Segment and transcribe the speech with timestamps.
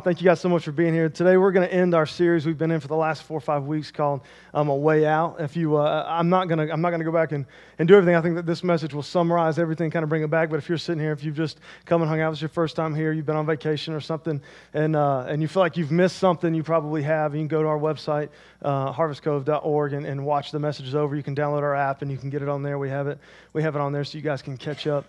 [0.00, 1.10] Thank you guys so much for being here.
[1.10, 3.42] Today we're going to end our series we've been in for the last four or
[3.42, 4.22] five weeks called
[4.54, 7.04] um, "A Way Out." If you, uh, I'm not going to, I'm not going to
[7.04, 7.44] go back and,
[7.78, 8.16] and do everything.
[8.16, 10.48] I think that this message will summarize everything, kind of bring it back.
[10.48, 12.74] But if you're sitting here, if you've just come and hung out, it's your first
[12.74, 14.40] time here, you've been on vacation or something,
[14.72, 17.34] and uh, and you feel like you've missed something, you probably have.
[17.34, 18.30] You can go to our website,
[18.62, 21.14] uh, harvestcove.org, and, and watch the messages over.
[21.14, 22.78] You can download our app and you can get it on there.
[22.78, 23.18] We have it,
[23.52, 25.04] we have it on there, so you guys can catch up.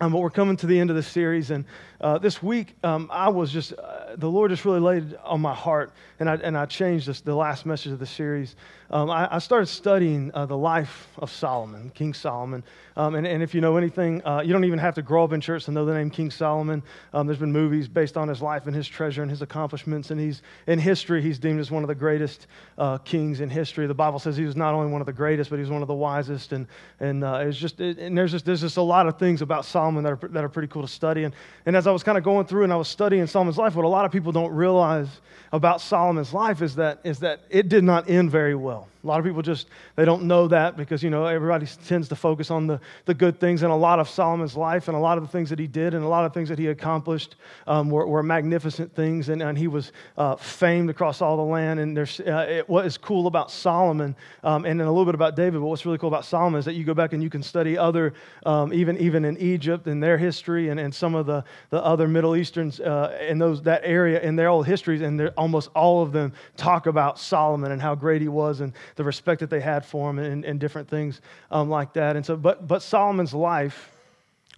[0.00, 1.64] Um, but we're coming to the end of the series, and
[2.00, 5.54] uh, this week um, I was just uh, the Lord just really laid on my
[5.54, 8.56] heart, and I and I changed this, the last message of the series.
[8.94, 12.62] Um, I, I, started studying uh, the life of Solomon, King Solomon,
[12.96, 15.32] um, and, and if you know anything, uh, you don't even have to grow up
[15.32, 16.80] in church to know the name King Solomon.
[17.12, 20.20] Um, there's been movies based on his life and his treasure and his accomplishments, and
[20.20, 22.46] he's in history he's deemed as one of the greatest
[22.78, 23.88] uh, kings in history.
[23.88, 25.82] The Bible says he was not only one of the greatest, but he was one
[25.82, 26.68] of the wisest, and
[27.00, 29.64] and uh, it's just it, and there's just there's just a lot of things about
[29.64, 31.24] Solomon that are, that are pretty cool to study.
[31.24, 31.34] And,
[31.66, 33.84] and as I was kind of going through and I was studying Solomon's life, what
[33.84, 35.08] a lot of people don't realize
[35.52, 38.83] about Solomon's life is that, is that it did not end very well.
[39.02, 42.16] A lot of people just, they don't know that because, you know, everybody tends to
[42.16, 43.62] focus on the, the good things.
[43.62, 45.92] And a lot of Solomon's life and a lot of the things that he did
[45.92, 49.28] and a lot of things that he accomplished um, were, were, magnificent things.
[49.28, 51.80] And, and he was uh, famed across all the land.
[51.80, 55.14] And there's, uh, it, what is cool about Solomon um, and then a little bit
[55.14, 57.28] about David, but what's really cool about Solomon is that you go back and you
[57.28, 58.14] can study other,
[58.46, 62.08] um, even, even in Egypt and their history and, and some of the, the other
[62.08, 65.02] Middle Easterns uh, in those, that area in their old histories.
[65.02, 68.60] And almost all of them talk about Solomon and how great he was.
[68.64, 71.20] And the respect that they had for him and, and different things
[71.50, 72.16] um, like that.
[72.16, 73.92] And so, but, but Solomon's life,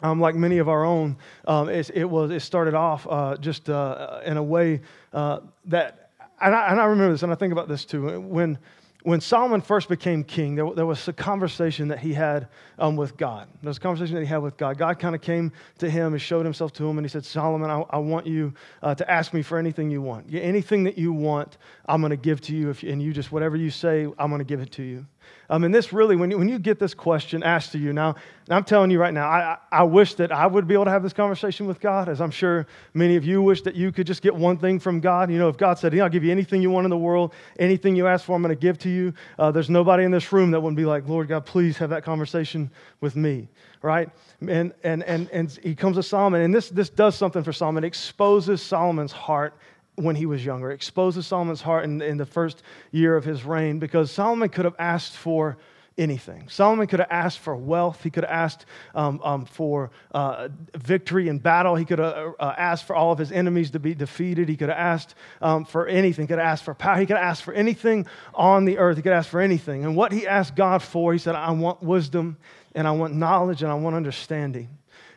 [0.01, 3.69] um, like many of our own, um, it, it, was, it started off uh, just
[3.69, 4.81] uh, in a way
[5.13, 8.21] uh, that, and I, and I remember this, and I think about this too.
[8.21, 8.59] When,
[9.07, 13.17] when Solomon first became king, there, there was a conversation that he had um, with
[13.17, 13.47] God.
[13.63, 14.79] There was a conversation that he had with God.
[14.79, 17.71] God kind of came to him and showed himself to him, and he said, Solomon,
[17.71, 20.35] I, I want you uh, to ask me for anything you want.
[20.35, 22.69] Anything that you want, I'm going to give to you.
[22.69, 25.07] If you, and you just, whatever you say, I'm going to give it to you.
[25.49, 28.17] Um, and this really, when you, when you get this question asked to you, now,
[28.49, 31.03] I'm telling you right now, I, I wish that I would be able to have
[31.03, 34.23] this conversation with God, as I'm sure many of you wish that you could just
[34.23, 35.31] get one thing from God.
[35.31, 37.33] You know, if God said, yeah, I'll give you anything you want in the world,
[37.59, 40.33] anything you ask for, I'm going to give to you, uh, there's nobody in this
[40.33, 42.71] room that wouldn't be like, Lord God, please have that conversation
[43.01, 43.49] with me,
[43.83, 44.11] right?
[44.41, 47.85] And, and, and, and he comes to Solomon, and this, this does something for Solomon.
[47.85, 49.55] It exposes Solomon's heart
[49.97, 53.79] when he was younger, exposes Solomon's heart in, in the first year of his reign
[53.79, 55.57] because Solomon could have asked for
[55.99, 56.49] anything.
[56.49, 58.03] Solomon could have asked for wealth.
[58.03, 61.75] He could have asked um, um, for uh, victory in battle.
[61.75, 64.49] He could have uh, uh, asked for all of his enemies to be defeated.
[64.49, 66.25] He could have asked um, for anything.
[66.25, 66.99] He could have asked for power.
[66.99, 68.97] He could have asked for anything on the earth.
[68.97, 69.85] He could ask for anything.
[69.85, 72.37] And what he asked God for, he said, I want wisdom
[72.75, 74.69] and I want knowledge and I want understanding.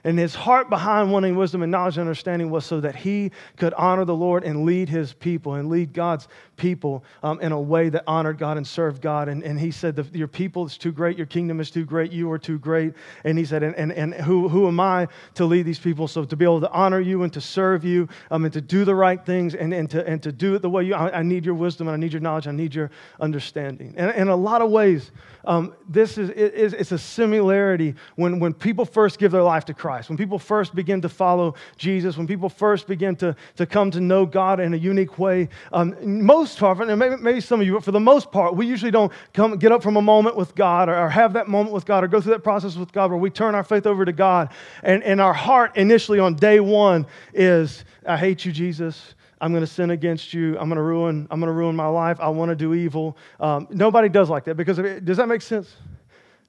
[0.09, 3.75] And his heart behind wanting wisdom and knowledge and understanding was so that he could
[3.75, 6.27] honor the Lord and lead his people and lead God's
[6.59, 9.29] people um, in a way that honored God and served God.
[9.29, 12.31] And, and he said, Your people is too great, your kingdom is too great, you
[12.31, 12.93] are too great.
[13.23, 16.07] And he said, And, and, and who, who am I to lead these people?
[16.07, 18.85] So to be able to honor you and to serve you um, and to do
[18.85, 21.23] the right things and, and, to, and to do it the way you, I, I
[21.23, 23.95] need your wisdom and I need your knowledge, I need your understanding.
[23.97, 25.11] And in a lot of ways,
[25.45, 29.65] um, this is, it is it's a similarity when, when people first give their life
[29.65, 33.65] to Christ, when people first begin to follow Jesus, when people first begin to, to
[33.65, 35.49] come to know God in a unique way.
[35.71, 38.55] Um, most most part, and maybe, maybe some of you, but for the most part,
[38.55, 41.47] we usually don't come get up from a moment with God or, or, have that
[41.47, 43.85] moment with God or go through that process with God where we turn our faith
[43.85, 44.49] over to God.
[44.83, 49.15] And, and our heart initially on day one is, I hate you, Jesus.
[49.41, 50.57] I'm going to sin against you.
[50.59, 52.19] I'm going to ruin, I'm going to ruin my life.
[52.19, 53.17] I want to do evil.
[53.39, 55.75] Um, nobody does like that because it, does that make sense?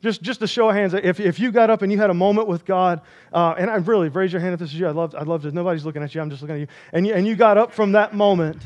[0.03, 2.15] Just, just to show of hands, if, if you got up and you had a
[2.15, 3.03] moment with God,
[3.35, 4.89] uh, and I really raise your hand if this is you.
[4.89, 5.53] I'd love, I'd love to.
[5.53, 6.23] Nobody's looking at you.
[6.23, 6.67] I'm just looking at you.
[6.93, 8.63] And you, and you got up from that moment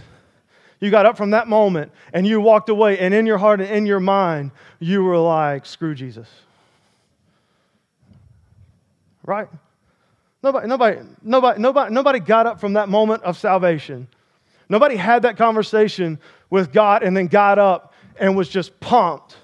[0.81, 3.71] you got up from that moment and you walked away, and in your heart and
[3.71, 6.29] in your mind, you were like, screw Jesus.
[9.25, 9.49] Right?
[10.43, 14.09] Nobody, nobody, nobody, nobody, nobody got up from that moment of salvation.
[14.69, 16.19] Nobody had that conversation
[16.51, 19.37] with God and then got up and was just pumped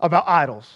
[0.00, 0.74] about idols.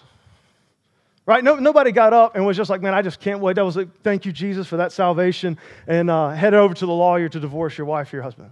[1.26, 1.44] Right?
[1.44, 3.56] No, nobody got up and was just like, man, I just can't wait.
[3.56, 6.92] That was like, thank you, Jesus, for that salvation, and uh, headed over to the
[6.92, 8.50] lawyer to divorce your wife or your husband.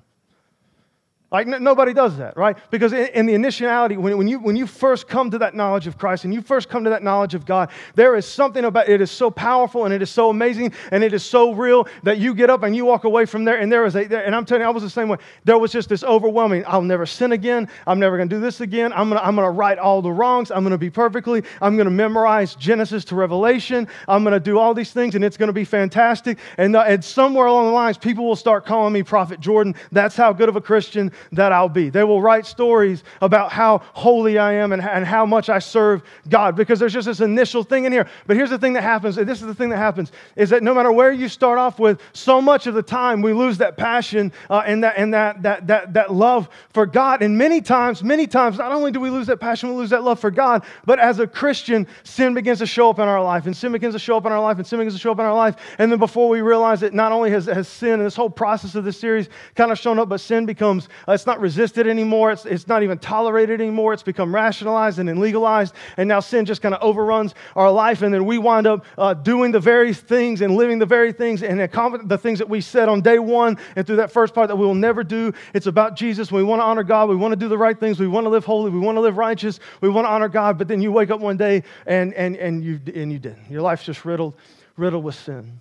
[1.31, 2.57] Like, n- nobody does that, right?
[2.71, 5.87] Because in, in the initiality, when, when, you, when you first come to that knowledge
[5.87, 8.89] of Christ and you first come to that knowledge of God, there is something about
[8.89, 12.17] it is so powerful and it is so amazing and it is so real that
[12.17, 14.35] you get up and you walk away from there and there is a, there, and
[14.35, 15.19] I'm telling you, I was the same way.
[15.45, 17.69] There was just this overwhelming, I'll never sin again.
[17.87, 18.95] I'm never going to do this again.
[18.95, 20.51] I'm going to I'm going to right all the wrongs.
[20.51, 21.43] I'm going to be perfectly.
[21.61, 23.87] I'm going to memorize Genesis to Revelation.
[24.09, 26.39] I'm going to do all these things and it's going to be fantastic.
[26.57, 29.75] And, uh, and somewhere along the lines, people will start calling me Prophet Jordan.
[29.93, 31.91] That's how good of a Christian that I'll be.
[31.91, 36.03] They will write stories about how holy I am and, and how much I serve
[36.29, 38.09] God because there's just this initial thing in here.
[38.27, 39.17] But here's the thing that happens.
[39.17, 42.01] This is the thing that happens is that no matter where you start off with,
[42.13, 45.67] so much of the time we lose that passion uh, and, that, and that, that,
[45.67, 47.23] that, that love for God.
[47.23, 50.05] And many times, many times, not only do we lose that passion, we lose that
[50.05, 53.47] love for God, but as a Christian, sin begins to show up in our life
[53.47, 55.19] and sin begins to show up in our life and sin begins to show up
[55.19, 55.57] in our life.
[55.79, 58.75] And then before we realize it, not only has, has sin and this whole process
[58.75, 62.33] of this series kind of shown up, but sin becomes, it's not resisted anymore.
[62.33, 63.95] It's, it's not even tolerated anymore.
[63.95, 65.75] It's become rationalized and legalized.
[65.97, 68.03] And now sin just kind of overruns our life.
[68.03, 71.43] And then we wind up uh, doing the very things and living the very things
[71.43, 74.57] and the things that we said on day one and through that first part that
[74.57, 75.33] we will never do.
[75.55, 76.31] It's about Jesus.
[76.31, 77.09] We want to honor God.
[77.09, 77.99] We want to do the right things.
[77.99, 78.71] We want to live holy.
[78.71, 79.61] We want to live righteous.
[79.81, 80.59] We want to honor God.
[80.59, 83.51] But then you wake up one day and, and, and, you, and you didn't.
[83.51, 84.35] Your life's just riddled,
[84.77, 85.61] riddled with sin.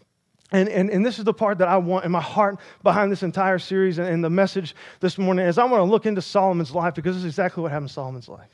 [0.51, 3.21] And, and, and this is the part that I want in my heart behind this
[3.21, 6.73] entire series and, and the message this morning is I want to look into Solomon's
[6.73, 8.49] life because this is exactly what happened in Solomon's life.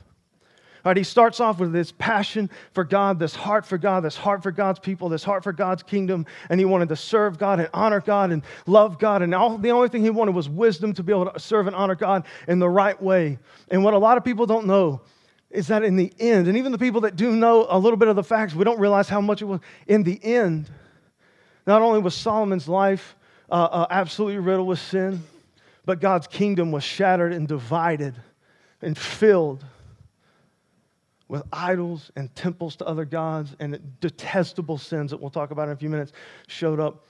[0.85, 4.17] All right, he starts off with this passion for God, this heart for God, this
[4.17, 7.61] heart for God's people, this heart for God's kingdom, and he wanted to serve God
[7.61, 9.21] and honor God and love God.
[9.21, 11.75] And all, the only thing he wanted was wisdom to be able to serve and
[11.75, 13.37] honor God in the right way.
[13.69, 14.99] And what a lot of people don't know
[15.49, 18.09] is that in the end, and even the people that do know a little bit
[18.09, 20.69] of the facts, we don't realize how much it was in the end
[21.65, 23.15] not only was Solomon's life
[23.49, 25.23] uh, uh, absolutely riddled with sin,
[25.85, 28.15] but God's kingdom was shattered and divided
[28.81, 29.63] and filled
[31.27, 35.73] with idols and temples to other gods and detestable sins that we'll talk about in
[35.73, 36.11] a few minutes
[36.47, 37.05] showed up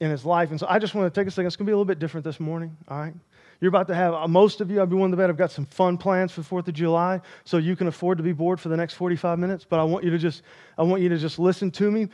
[0.00, 0.50] in his life.
[0.50, 1.46] And so I just want to take a second.
[1.46, 3.14] It's going to be a little bit different this morning, all right?
[3.60, 5.36] You're about to have, uh, most of you, I'll be one of the bed, I've
[5.36, 8.32] got some fun plans for the 4th of July, so you can afford to be
[8.32, 9.66] bored for the next 45 minutes.
[9.68, 10.42] But I want you to just,
[10.76, 12.08] I want you to just listen to me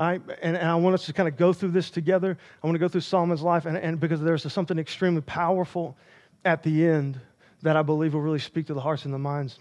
[0.00, 2.38] And, and, I want us to kind of go through this together.
[2.62, 5.94] I want to go through Solomon's life, and, and because there's something extremely powerful
[6.42, 7.20] at the end
[7.60, 9.58] that I believe will really speak to the hearts and the minds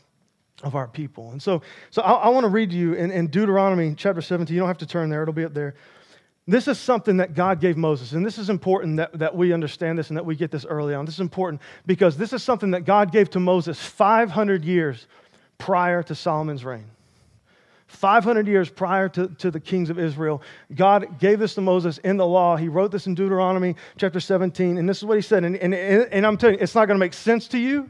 [0.64, 1.32] of our people.
[1.32, 4.54] And so, so I, I want to read to you in, in Deuteronomy chapter 17.
[4.54, 5.76] You don't have to turn there, it'll be up there.
[6.48, 10.00] This is something that God gave Moses, and this is important that, that we understand
[10.00, 11.06] this and that we get this early on.
[11.06, 15.06] This is important because this is something that God gave to Moses 500 years
[15.58, 16.86] prior to Solomon's reign.
[17.90, 20.44] 500 years prior to, to the kings of Israel.
[20.76, 22.56] God gave this to Moses in the law.
[22.56, 24.78] He wrote this in Deuteronomy chapter 17.
[24.78, 25.44] And this is what he said.
[25.44, 27.90] And, and, and I'm telling you, it's not going to make sense to you,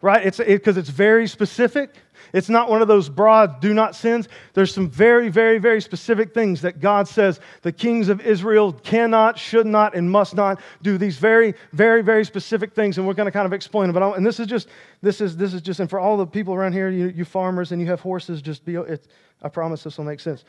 [0.00, 0.26] right?
[0.26, 1.94] It's because it, it's very specific.
[2.32, 4.28] It's not one of those broad do not sins.
[4.54, 9.38] There's some very, very, very specific things that God says the kings of Israel cannot,
[9.38, 12.98] should not, and must not do these very, very, very specific things.
[12.98, 13.94] And we're going to kind of explain them.
[13.94, 14.68] But and this is just,
[15.00, 17.72] this is, this is just, and for all the people around here, you, you farmers
[17.72, 20.44] and you have horses, just be, I promise this will make sense.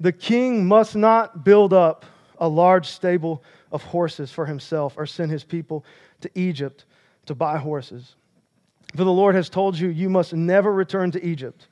[0.00, 2.04] The king must not build up
[2.38, 3.42] a large stable
[3.72, 5.84] of horses for himself or send his people
[6.20, 6.84] to Egypt
[7.26, 8.14] to buy horses.
[8.94, 11.66] For the Lord has told you, you must never return to Egypt.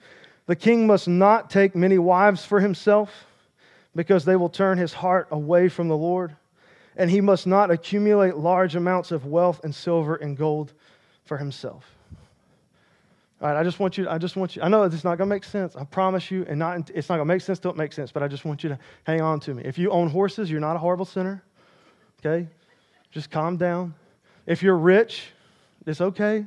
[0.46, 3.26] The king must not take many wives for himself
[3.94, 6.36] because they will turn his heart away from the Lord.
[6.96, 10.72] And he must not accumulate large amounts of wealth and silver and gold
[11.24, 11.84] for himself.
[13.40, 15.28] All right, I just want you, I just want you, I know it's not going
[15.28, 15.76] to make sense.
[15.76, 18.12] I promise you, and not, it's not going to make sense till it makes sense,
[18.12, 19.62] but I just want you to hang on to me.
[19.64, 21.42] If you own horses, you're not a horrible sinner,
[22.20, 22.48] okay?
[23.10, 23.94] Just calm down.
[24.46, 25.26] If you're rich,
[25.84, 26.46] it's okay.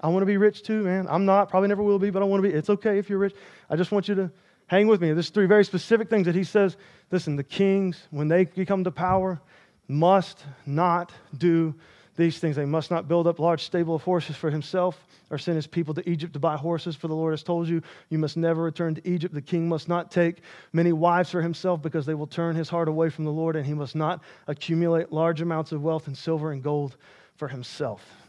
[0.00, 1.06] I want to be rich too, man.
[1.08, 2.54] I'm not, probably never will be, but I want to be.
[2.54, 3.34] It's okay if you're rich.
[3.68, 4.30] I just want you to
[4.66, 5.12] hang with me.
[5.12, 6.76] There's three very specific things that he says.
[7.10, 9.40] Listen, the kings, when they become to power,
[9.88, 11.74] must not do
[12.16, 12.56] these things.
[12.56, 15.94] They must not build up large stable of horses for himself or send his people
[15.94, 18.94] to Egypt to buy horses, for the Lord has told you, you must never return
[18.94, 19.34] to Egypt.
[19.34, 20.42] The king must not take
[20.72, 23.66] many wives for himself because they will turn his heart away from the Lord, and
[23.66, 26.96] he must not accumulate large amounts of wealth and silver and gold
[27.36, 28.19] for himself.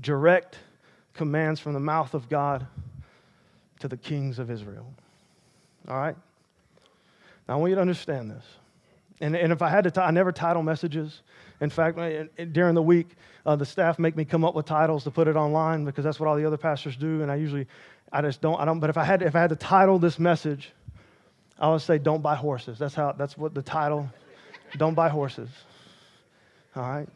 [0.00, 0.58] Direct
[1.14, 2.66] commands from the mouth of God
[3.80, 4.86] to the kings of Israel.
[5.88, 6.16] All right?
[7.48, 8.44] Now, I want you to understand this.
[9.20, 11.22] And, and if I had to, t- I never title messages.
[11.60, 11.98] In fact,
[12.52, 13.08] during the week,
[13.44, 16.18] uh, the staff make me come up with titles to put it online because that's
[16.18, 17.22] what all the other pastors do.
[17.22, 17.66] And I usually,
[18.12, 18.80] I just don't, I don't.
[18.80, 20.72] But if I had, if I had to title this message,
[21.58, 23.12] I would say, "Don't buy horses." That's how.
[23.12, 24.08] That's what the title.
[24.78, 25.50] don't buy horses.
[26.74, 27.08] All right.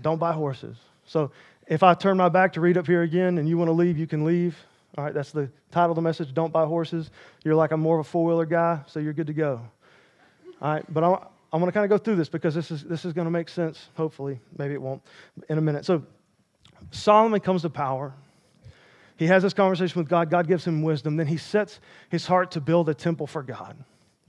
[0.00, 0.76] don't buy horses.
[1.12, 1.30] So
[1.66, 3.98] if I turn my back to read up here again and you want to leave,
[3.98, 4.56] you can leave.
[4.96, 6.32] All right, that's the title of the message.
[6.32, 7.10] Don't buy horses.
[7.44, 9.60] You're like, I'm more of a four wheeler guy, so you're good to go.
[10.62, 11.18] All right, but I'm,
[11.52, 13.30] I'm going to kind of go through this because this is, this is going to
[13.30, 14.40] make sense, hopefully.
[14.56, 15.02] Maybe it won't
[15.50, 15.84] in a minute.
[15.84, 16.02] So
[16.92, 18.14] Solomon comes to power.
[19.18, 20.30] He has this conversation with God.
[20.30, 21.16] God gives him wisdom.
[21.16, 21.78] Then he sets
[22.08, 23.76] his heart to build a temple for God.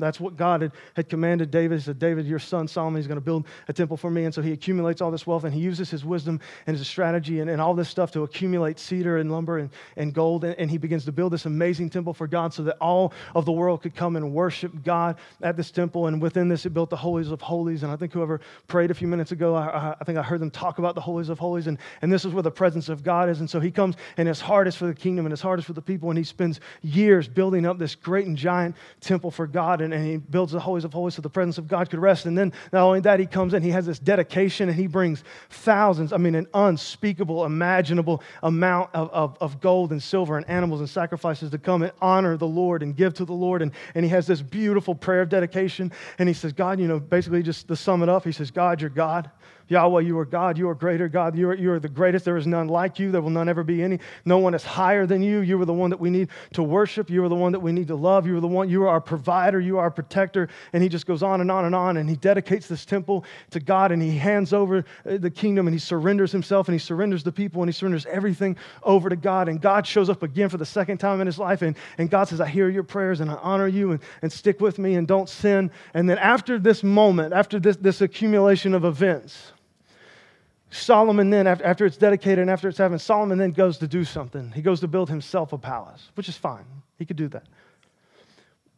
[0.04, 1.80] That's what God had, had commanded David.
[1.80, 4.26] He said, David, your son Solomon, is going to build a temple for me.
[4.26, 7.40] And so he accumulates all this wealth and he uses his wisdom and his strategy
[7.40, 10.44] and, and all this stuff to accumulate cedar and lumber and, and gold.
[10.44, 13.46] And, and he begins to build this amazing temple for God so that all of
[13.46, 16.08] the world could come and worship God at this temple.
[16.08, 17.84] And within this, it built the holies of holies.
[17.84, 20.52] And I think whoever prayed a few minutes ago, I, I think I heard them
[20.52, 21.68] talk about the holies of holies.
[21.68, 23.40] And, and this is where the presence of God is.
[23.40, 25.66] And so he comes and his heart is for the kingdom and his heart is
[25.66, 26.10] for the people.
[26.10, 29.82] And he spends years building up this great and giant temple for God.
[29.82, 32.26] And, and he builds the holies of holies so the presence of God could rest.
[32.26, 35.24] And then not only that, he comes in, he has this dedication and he brings
[35.50, 40.80] thousands, I mean, an unspeakable, imaginable amount of, of, of gold and silver and animals
[40.80, 43.62] and sacrifices to come and honor the Lord and give to the Lord.
[43.62, 45.92] And, and he has this beautiful prayer of dedication.
[46.18, 48.82] And he says, God, you know, basically just to sum it up, he says, God,
[48.82, 49.30] you're God.
[49.74, 50.56] Yahweh, you are God.
[50.56, 51.36] You are greater, God.
[51.36, 52.26] You are, you are the greatest.
[52.26, 53.12] There is none like you.
[53.12, 54.00] There will none ever be any.
[54.24, 55.40] No one is higher than you.
[55.40, 57.10] You are the one that we need to worship.
[57.10, 58.28] You are the one that we need to love.
[58.28, 59.60] You are the one, you are our provider.
[59.60, 60.48] You are our protector.
[60.74, 61.98] And he just goes on and on and on.
[61.98, 65.74] And he dedicates this temple to God and he hands over uh, the kingdom and
[65.74, 69.50] he surrenders himself and he surrenders the people and he surrenders everything over to God.
[69.50, 71.64] And God shows up again for the second time in his life.
[71.64, 74.62] And, and God says, I hear your prayers and I honor you and, and stick
[74.62, 75.72] with me and don't sin.
[75.96, 79.52] And then after this moment, after this, this accumulation of events,
[80.74, 84.52] Solomon then, after it's dedicated and after it's happened, Solomon then goes to do something.
[84.52, 86.66] He goes to build himself a palace, which is fine.
[86.98, 87.44] He could do that.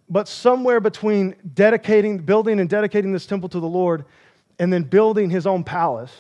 [0.10, 4.06] But somewhere between dedicating, building and dedicating this temple to the Lord
[4.60, 6.12] and then building his own palace,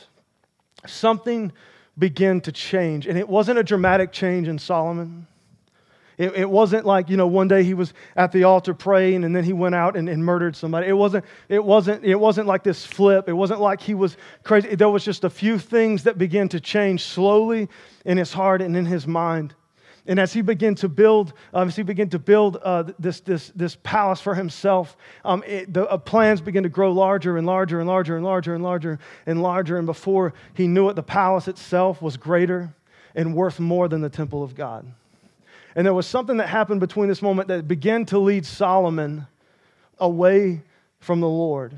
[0.88, 1.52] something
[1.98, 3.06] began to change.
[3.06, 5.28] And it wasn't a dramatic change in Solomon.
[6.18, 9.36] It, it, wasn't like, you know, one day he was at the altar praying and
[9.36, 10.88] then he went out and, and, murdered somebody.
[10.88, 13.28] It wasn't, it, wasn't, it wasn't like this flip.
[13.28, 14.76] It wasn't like he was crazy.
[14.76, 17.68] There was just a few things that began to change slowly
[18.06, 19.56] in his heart and in his mind.
[20.08, 23.52] And as he began to build, um, as he began to build uh, this, this,
[23.56, 27.80] this palace for himself, um, it, the uh, plans began to grow larger and larger
[27.80, 29.78] and larger and larger and larger and larger.
[29.78, 32.74] And before he knew it, the palace itself was greater
[33.16, 34.86] and worth more than the temple of God.
[35.76, 39.28] And there was something that happened between this moment that began to lead Solomon
[40.00, 40.62] away
[41.00, 41.78] from the Lord.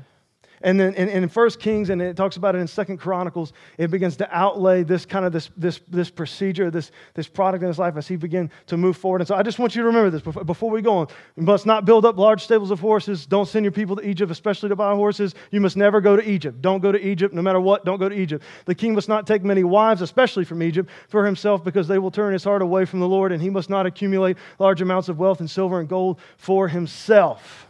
[0.62, 3.90] And then in, in 1 Kings, and it talks about it in Second Chronicles, it
[3.90, 7.78] begins to outlay this kind of this, this, this procedure, this, this product in his
[7.78, 9.20] life as he began to move forward.
[9.20, 11.08] And so I just want you to remember this before, before we go on.
[11.36, 13.26] You must not build up large stables of horses.
[13.26, 15.34] Don't send your people to Egypt, especially to buy horses.
[15.50, 16.60] You must never go to Egypt.
[16.60, 18.44] Don't go to Egypt, no matter what, don't go to Egypt.
[18.64, 22.10] The king must not take many wives, especially from Egypt, for himself, because they will
[22.10, 25.18] turn his heart away from the Lord, and he must not accumulate large amounts of
[25.18, 27.66] wealth and silver and gold for himself.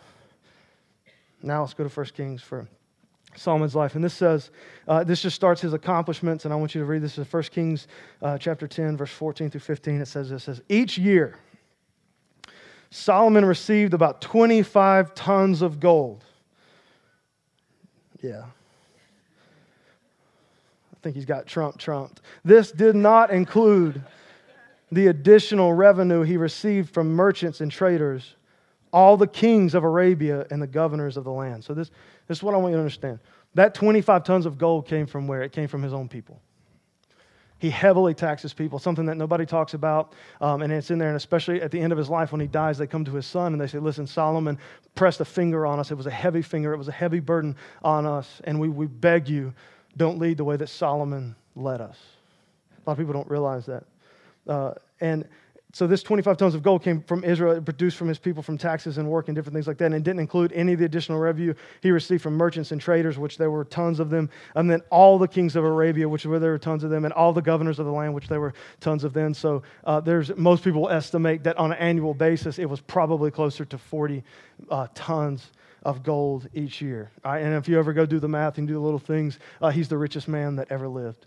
[1.43, 2.67] Now let's go to 1 Kings for
[3.39, 3.95] Solomon's life.
[3.95, 4.51] And this says,
[4.87, 7.43] uh, this just starts his accomplishments, and I want you to read this in 1
[7.45, 7.89] Kings
[8.23, 10.01] uh, chapter 10, verse 14 through 15.
[10.01, 11.37] It says this, it says, Each year,
[12.91, 16.25] Solomon received about 25 tons of gold.
[18.23, 18.45] Yeah.
[20.99, 22.23] I think he's got Trump trumped.
[22.45, 24.03] This did not include
[24.91, 28.35] the additional revenue he received from merchants and traders,
[28.93, 31.63] all the kings of Arabia and the governors of the land.
[31.63, 31.91] So this
[32.29, 33.19] this is what I want you to understand.
[33.55, 35.43] That 25 tons of gold came from where?
[35.43, 36.41] It came from his own people.
[37.59, 40.13] He heavily taxes people, something that nobody talks about.
[40.41, 41.09] Um, and it's in there.
[41.09, 43.27] And especially at the end of his life, when he dies, they come to his
[43.27, 44.59] son and they say, Listen, Solomon
[44.95, 45.91] pressed a finger on us.
[45.91, 48.41] It was a heavy finger, it was a heavy burden on us.
[48.45, 49.53] And we, we beg you,
[49.97, 51.99] don't lead the way that Solomon led us.
[52.77, 53.85] A lot of people don't realize that.
[54.47, 55.29] Uh, and
[55.75, 58.97] so this 25 tons of gold came from Israel, produced from his people from taxes
[58.97, 61.19] and work and different things like that, and it didn't include any of the additional
[61.19, 64.81] revenue he received from merchants and traders, which there were tons of them, and then
[64.91, 67.43] all the kings of Arabia, which were there were tons of them, and all the
[67.43, 69.35] governors of the land, which there were tons of them.
[69.35, 73.67] So uh, there's most people estimate that on an annual basis, it was probably closer
[73.67, 74.25] to 40
[74.71, 75.51] uh, tons
[75.83, 77.11] of gold each year.
[77.25, 79.89] And if you ever go do the math and do the little things, uh, he's
[79.89, 81.27] the richest man that ever lived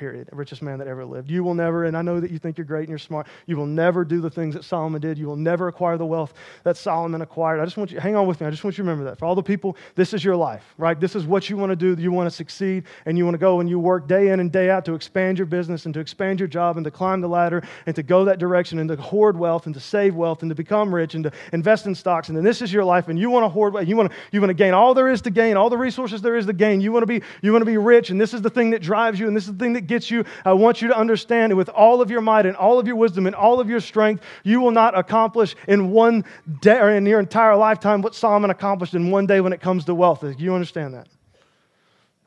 [0.00, 0.30] period.
[0.32, 1.30] Richest man that ever lived.
[1.30, 3.58] You will never, and I know that you think you're great and you're smart, you
[3.58, 5.18] will never do the things that Solomon did.
[5.18, 6.32] You will never acquire the wealth
[6.64, 7.60] that Solomon acquired.
[7.60, 8.46] I just want you, hang on with me.
[8.46, 9.18] I just want you to remember that.
[9.18, 10.98] For all the people, this is your life, right?
[10.98, 12.00] This is what you want to do.
[12.00, 14.50] You want to succeed and you want to go and you work day in and
[14.50, 17.28] day out to expand your business and to expand your job and to climb the
[17.28, 20.48] ladder and to go that direction and to hoard wealth and to save wealth and
[20.48, 22.28] to become rich and to invest in stocks.
[22.28, 24.40] And then this is your life and you want to hoard, you want to, you
[24.40, 26.80] want to gain all there is to gain, all the resources there is to gain.
[26.80, 28.80] You want to be, you want to be rich and this is the thing that
[28.80, 30.24] drives you and this is the thing that you.
[30.44, 33.26] I want you to understand with all of your might and all of your wisdom
[33.26, 36.24] and all of your strength, you will not accomplish in one
[36.60, 39.84] day or in your entire lifetime what Solomon accomplished in one day when it comes
[39.86, 40.24] to wealth.
[40.38, 41.08] You understand that?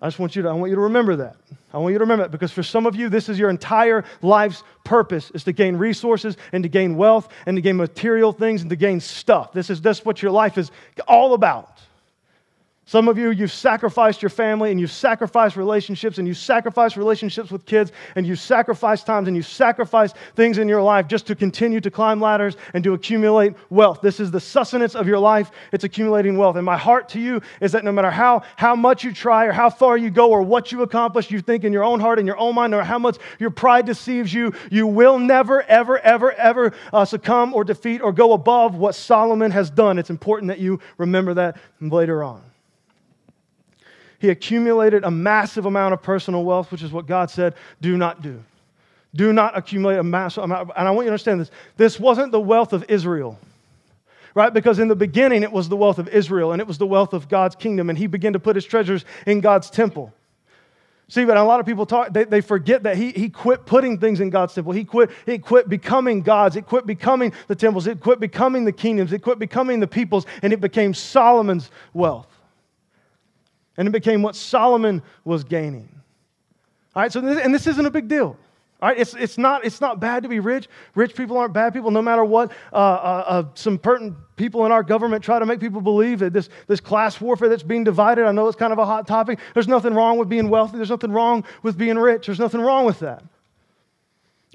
[0.02, 1.38] I just want you to, I want you to remember that.
[1.74, 4.04] I want you to remember that because for some of you, this is your entire
[4.22, 8.62] life's purpose is to gain resources and to gain wealth and to gain material things
[8.62, 9.54] and to gain stuff.
[9.54, 10.72] This is just what your life is
[11.08, 11.80] all about.
[12.86, 17.50] Some of you, you've sacrificed your family and you've sacrificed relationships and you've sacrificed relationships
[17.50, 21.36] with kids and you've sacrificed times and you've sacrificed things in your life just to
[21.36, 24.02] continue to climb ladders and to accumulate wealth.
[24.02, 25.52] This is the sustenance of your life.
[25.72, 26.58] It's accumulating wealth.
[26.58, 29.54] And my heart to you is that no matter how, how much you try or
[29.54, 32.28] how far you go or what you accomplish, you think in your own heart, in
[32.28, 36.34] your own mind, or how much your pride deceives you, you will never, ever, ever,
[36.34, 39.98] ever uh, succumb or defeat or go above what Solomon has done.
[39.98, 42.42] It's important that you remember that later on.
[44.24, 48.22] He accumulated a massive amount of personal wealth, which is what God said, do not
[48.22, 48.42] do.
[49.14, 50.72] Do not accumulate a massive amount.
[50.78, 51.52] And I want you to understand this.
[51.76, 53.38] This wasn't the wealth of Israel
[54.36, 54.52] right?
[54.52, 57.14] Because in the beginning, it was the wealth of Israel and it was the wealth
[57.14, 60.12] of God's kingdom, and he began to put his treasures in God's temple.
[61.10, 64.00] See, but a lot of people talk, they, they forget that he, he quit putting
[64.00, 64.74] things in God's temple.
[64.74, 66.56] He quit, he quit becoming God's.
[66.56, 67.86] It quit becoming the temples.
[67.86, 69.14] It quit becoming the kingdoms.
[69.14, 72.28] It quit becoming the peoples, and it became Solomon's wealth.
[73.78, 75.90] And it became what Solomon was gaining.
[76.96, 78.38] All right, so this, and this isn't a big deal.
[78.82, 80.68] All right, it's, it's, not, it's not bad to be rich.
[80.94, 84.74] Rich people aren't bad people, no matter what uh, uh, uh, some pertinent people in
[84.74, 88.26] our government try to make people believe that this, this class warfare that's being divided,
[88.26, 89.40] I know it's kind of a hot topic.
[89.54, 90.76] There's nothing wrong with being wealthy.
[90.78, 92.26] There's nothing wrong with being rich.
[92.26, 93.24] There's nothing wrong with that.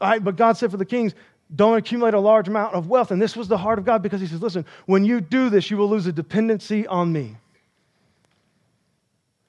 [0.00, 1.14] All right, but God said for the kings,
[1.56, 3.10] don't accumulate a large amount of wealth.
[3.10, 5.70] And this was the heart of God because He says, listen, when you do this,
[5.70, 7.36] you will lose a dependency on me.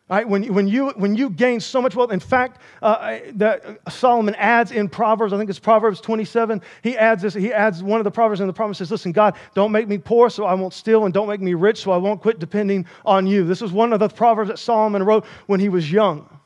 [0.09, 0.27] Right?
[0.27, 4.71] When, when, you, when you gain so much wealth, in fact, uh, that Solomon adds
[4.71, 8.11] in Proverbs, I think it's Proverbs 27, he adds this, he adds one of the
[8.11, 11.05] Proverbs, and the promise says, Listen, God, don't make me poor so I won't steal,
[11.05, 13.43] and don't make me rich so I won't quit depending on you.
[13.45, 16.38] This is one of the Proverbs that Solomon wrote when he was young.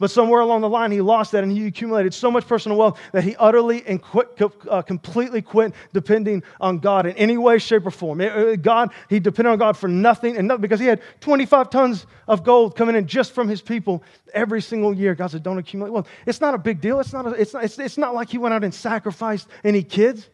[0.00, 2.98] But somewhere along the line, he lost that and he accumulated so much personal wealth
[3.12, 4.28] that he utterly and quit,
[4.68, 8.18] uh, completely quit depending on God in any way, shape, or form.
[8.62, 12.42] God, he depended on God for nothing and nothing because he had 25 tons of
[12.42, 14.02] gold coming in just from his people
[14.32, 15.14] every single year.
[15.14, 16.08] God said, Don't accumulate wealth.
[16.24, 16.98] It's not a big deal.
[16.98, 19.82] It's not, a, it's, not, it's, it's not like he went out and sacrificed any
[19.82, 20.30] kids.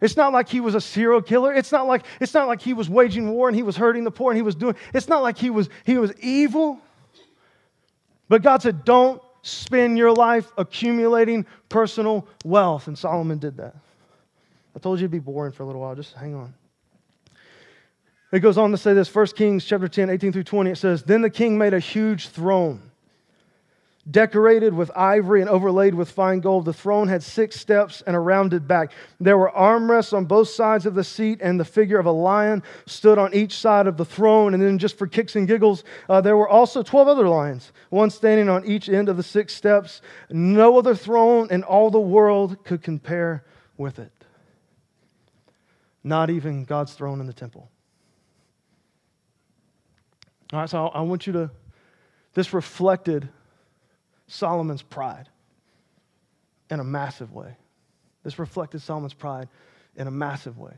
[0.00, 1.52] It's not like he was a serial killer.
[1.52, 4.12] It's not like, it's not like he was waging war and he was hurting the
[4.12, 6.80] poor and he was doing, it's not like he was, he was evil.
[8.28, 12.86] But God said, don't spend your life accumulating personal wealth.
[12.86, 13.74] And Solomon did that.
[14.76, 15.94] I told you it'd be boring for a little while.
[15.94, 16.54] Just hang on.
[18.30, 20.70] It goes on to say this 1 Kings chapter 10, 18 through 20.
[20.70, 22.87] It says, Then the king made a huge throne
[24.10, 26.64] decorated with ivory and overlaid with fine gold.
[26.64, 28.92] The throne had six steps and a rounded back.
[29.20, 32.62] There were armrests on both sides of the seat, and the figure of a lion
[32.86, 34.54] stood on each side of the throne.
[34.54, 38.10] And then, just for kicks and giggles, uh, there were also 12 other lions, one
[38.10, 40.00] standing on each end of the six steps.
[40.30, 43.44] No other throne in all the world could compare
[43.76, 44.12] with it.
[46.02, 47.70] Not even God's throne in the temple.
[50.52, 51.50] All right, so I want you to,
[52.32, 53.28] this reflected
[54.28, 55.28] Solomon's pride
[56.70, 57.56] in a massive way.
[58.22, 59.48] This reflected Solomon's pride
[59.96, 60.74] in a massive way.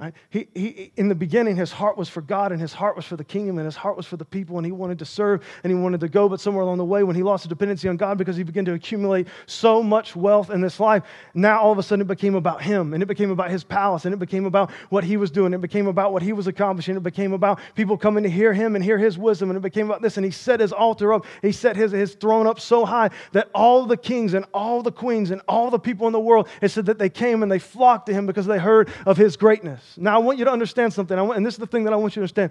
[0.00, 0.14] Right?
[0.30, 3.16] He, he, in the beginning, his heart was for God and his heart was for
[3.16, 5.70] the kingdom and his heart was for the people and he wanted to serve and
[5.70, 6.26] he wanted to go.
[6.26, 8.64] But somewhere along the way, when he lost the dependency on God because he began
[8.64, 11.02] to accumulate so much wealth in this life,
[11.34, 14.06] now all of a sudden it became about him and it became about his palace
[14.06, 15.52] and it became about what he was doing.
[15.52, 16.96] It became about what he was accomplishing.
[16.96, 19.50] It became about people coming to hear him and hear his wisdom.
[19.50, 20.16] And it became about this.
[20.16, 23.50] And he set his altar up, he set his, his throne up so high that
[23.54, 26.70] all the kings and all the queens and all the people in the world, it
[26.70, 29.89] said that they came and they flocked to him because they heard of his greatness.
[29.96, 31.96] Now, I want you to understand something, want, and this is the thing that I
[31.96, 32.50] want you to understand.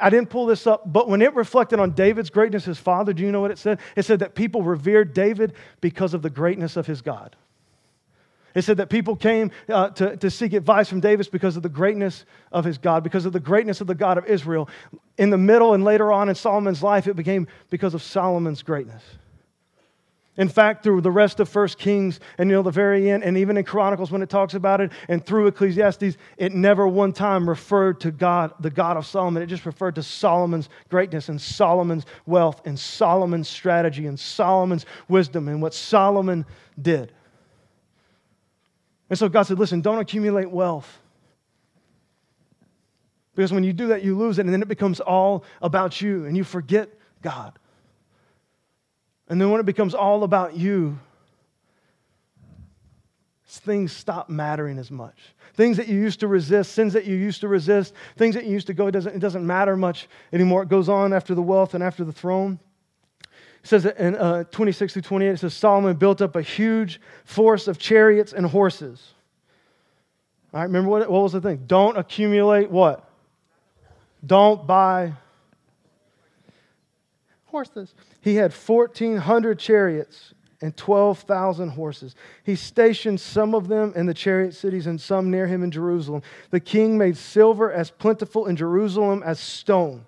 [0.00, 3.22] I didn't pull this up, but when it reflected on David's greatness, his father, do
[3.22, 3.78] you know what it said?
[3.94, 7.36] It said that people revered David because of the greatness of his God.
[8.54, 11.68] It said that people came uh, to, to seek advice from David because of the
[11.68, 14.70] greatness of his God, because of the greatness of the God of Israel.
[15.18, 19.02] In the middle and later on in Solomon's life, it became because of Solomon's greatness.
[20.38, 23.38] In fact, through the rest of First Kings and you know the very end, and
[23.38, 27.48] even in Chronicles when it talks about it, and through Ecclesiastes, it never one time
[27.48, 29.42] referred to God, the God of Solomon.
[29.42, 35.48] It just referred to Solomon's greatness and Solomon's wealth and Solomon's strategy and Solomon's wisdom
[35.48, 36.44] and what Solomon
[36.80, 37.12] did.
[39.08, 41.00] And so God said, listen, don't accumulate wealth.
[43.34, 46.24] Because when you do that, you lose it, and then it becomes all about you,
[46.24, 46.88] and you forget
[47.22, 47.58] God.
[49.28, 50.98] And then when it becomes all about you,
[53.46, 55.16] things stop mattering as much.
[55.54, 58.52] Things that you used to resist, sins that you used to resist, things that you
[58.52, 60.62] used to go, it doesn't, it doesn't matter much anymore.
[60.62, 62.58] It goes on after the wealth and after the throne.
[63.22, 67.66] It says in uh, 26 through 28, it says Solomon built up a huge force
[67.66, 69.14] of chariots and horses.
[70.52, 71.64] All right, remember what, what was the thing?
[71.66, 73.10] Don't accumulate what?
[74.24, 75.14] Don't buy
[77.56, 77.94] horses.
[78.20, 82.14] He had 1,400 chariots and 12,000 horses.
[82.44, 86.20] He stationed some of them in the chariot cities and some near him in Jerusalem.
[86.50, 90.04] The king made silver as plentiful in Jerusalem as stone.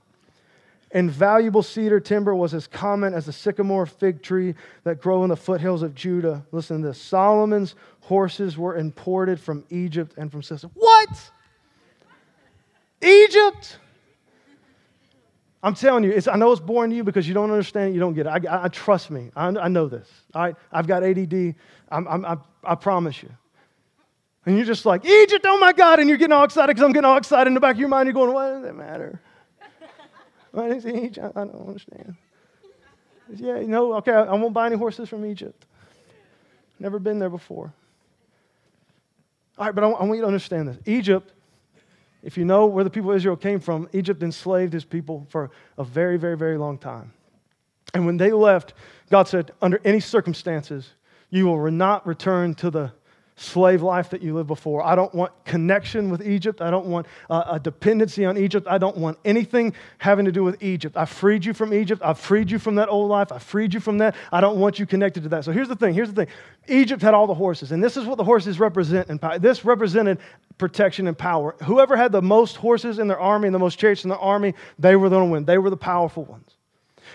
[0.90, 5.30] And valuable cedar timber was as common as the sycamore fig tree that grow in
[5.30, 6.44] the foothills of Judah.
[6.52, 10.70] Listen to this Solomon's horses were imported from Egypt and from Cilicia.
[10.74, 11.30] What?
[13.00, 13.78] Egypt?
[15.62, 18.01] I'm telling you, I know it's boring to you because you don't understand it, you
[18.01, 18.47] don't get it.
[18.49, 19.31] I, I trust me.
[19.35, 20.09] I, I, know this.
[20.33, 20.55] All right?
[20.71, 21.57] I've got ADD.
[21.90, 23.31] I'm, I'm, I, I promise you.
[24.47, 25.99] And you're just like, Egypt, oh my God.
[25.99, 27.88] And you're getting all excited because I'm getting all excited in the back of your
[27.88, 28.07] mind.
[28.07, 29.21] You're going, why does that matter?
[30.53, 31.37] Why is Egypt?
[31.37, 32.16] I don't understand.
[33.35, 35.66] Yeah, you know, okay, I won't buy any horses from Egypt.
[36.79, 37.75] Never been there before.
[39.59, 40.79] All right, but I want you to understand this.
[40.87, 41.33] Egypt
[42.22, 45.50] if you know where the people of Israel came from, Egypt enslaved his people for
[45.76, 47.12] a very, very, very long time.
[47.94, 48.74] And when they left,
[49.11, 50.94] God said, under any circumstances,
[51.31, 52.92] you will not return to the
[53.40, 54.85] slave life that you lived before.
[54.85, 56.61] I don't want connection with Egypt.
[56.61, 58.66] I don't want uh, a dependency on Egypt.
[58.68, 60.96] I don't want anything having to do with Egypt.
[60.96, 62.03] I freed you from Egypt.
[62.05, 63.31] I freed you from that old life.
[63.33, 64.16] I freed you from that.
[64.33, 65.44] I don't want you connected to that.
[65.44, 65.94] So here's the thing.
[65.94, 66.35] Here's the thing.
[66.66, 69.09] Egypt had all the horses, and this is what the horses represent.
[69.09, 70.18] And this represented
[70.59, 71.55] protection and power.
[71.62, 74.55] Whoever had the most horses in their army and the most chariots in their army,
[74.79, 75.44] they were going to win.
[75.44, 76.58] They were the powerful ones.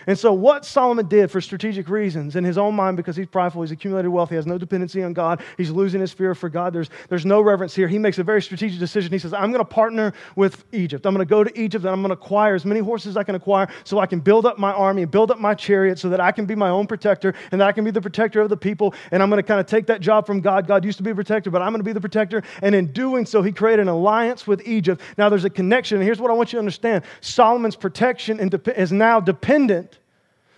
[0.08, 3.62] And so, what Solomon did for strategic reasons in his own mind, because he's prideful,
[3.62, 6.74] he's accumulated wealth, he has no dependency on God, he's losing his fear for God,
[6.74, 7.88] there's, there's no reverence here.
[7.88, 9.12] He makes a very strategic decision.
[9.12, 11.06] He says, I'm going to partner with Egypt.
[11.06, 13.18] I'm going to go to Egypt and I'm going to acquire as many horses as
[13.18, 16.00] I can acquire so I can build up my army and build up my chariot
[16.00, 18.42] so that I can be my own protector and that I can be the protector
[18.42, 18.94] of the people.
[19.12, 20.68] And I'm going to kind of take that job from God.
[20.68, 22.44] God used to be a protector, but I'm going to be the protector.
[22.62, 25.02] And in doing so, he created an alliance with Egypt.
[25.18, 25.98] Now, there's a connection.
[25.98, 28.40] And here's what I want you to understand Solomon's protection
[28.76, 29.93] is now dependent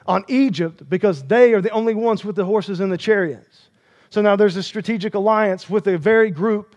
[0.06, 3.70] on Egypt because they are the only ones with the horses and the chariots.
[4.10, 6.76] So now there's a strategic alliance with a very group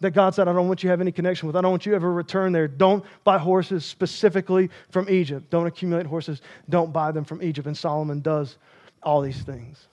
[0.00, 1.56] that God said, I don't want you to have any connection with.
[1.56, 2.68] I don't want you to ever return there.
[2.68, 5.48] Don't buy horses specifically from Egypt.
[5.50, 6.42] Don't accumulate horses.
[6.68, 7.66] Don't buy them from Egypt.
[7.66, 8.58] And Solomon does
[9.02, 9.88] all these things.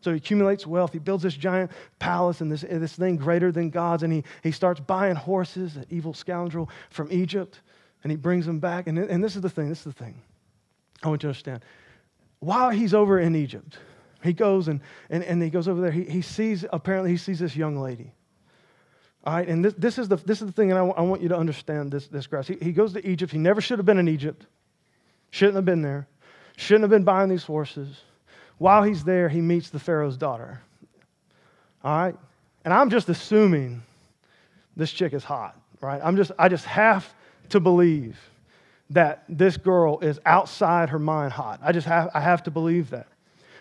[0.00, 0.92] So he accumulates wealth.
[0.92, 4.04] He builds this giant palace and this, this thing greater than God's.
[4.04, 7.60] And he, he starts buying horses, an evil scoundrel from Egypt.
[8.04, 8.86] And he brings them back.
[8.86, 9.68] And, and this is the thing.
[9.68, 10.14] This is the thing.
[11.02, 11.64] I want you to understand.
[12.40, 13.78] While he's over in Egypt,
[14.22, 15.90] he goes and, and, and he goes over there.
[15.90, 18.12] He, he sees, apparently, he sees this young lady.
[19.24, 21.22] All right, and this, this, is, the, this is the thing, and I, I want
[21.22, 22.48] you to understand this, this grass.
[22.48, 23.30] He, he goes to Egypt.
[23.32, 24.46] He never should have been in Egypt,
[25.30, 26.08] shouldn't have been there,
[26.56, 28.00] shouldn't have been buying these horses.
[28.58, 30.60] While he's there, he meets the Pharaoh's daughter.
[31.84, 32.16] All right,
[32.64, 33.82] and I'm just assuming
[34.76, 36.00] this chick is hot, right?
[36.02, 37.12] I'm just, I just have
[37.50, 38.18] to believe
[38.92, 41.60] that this girl is outside her mind hot.
[41.62, 43.06] I just have, I have to believe that.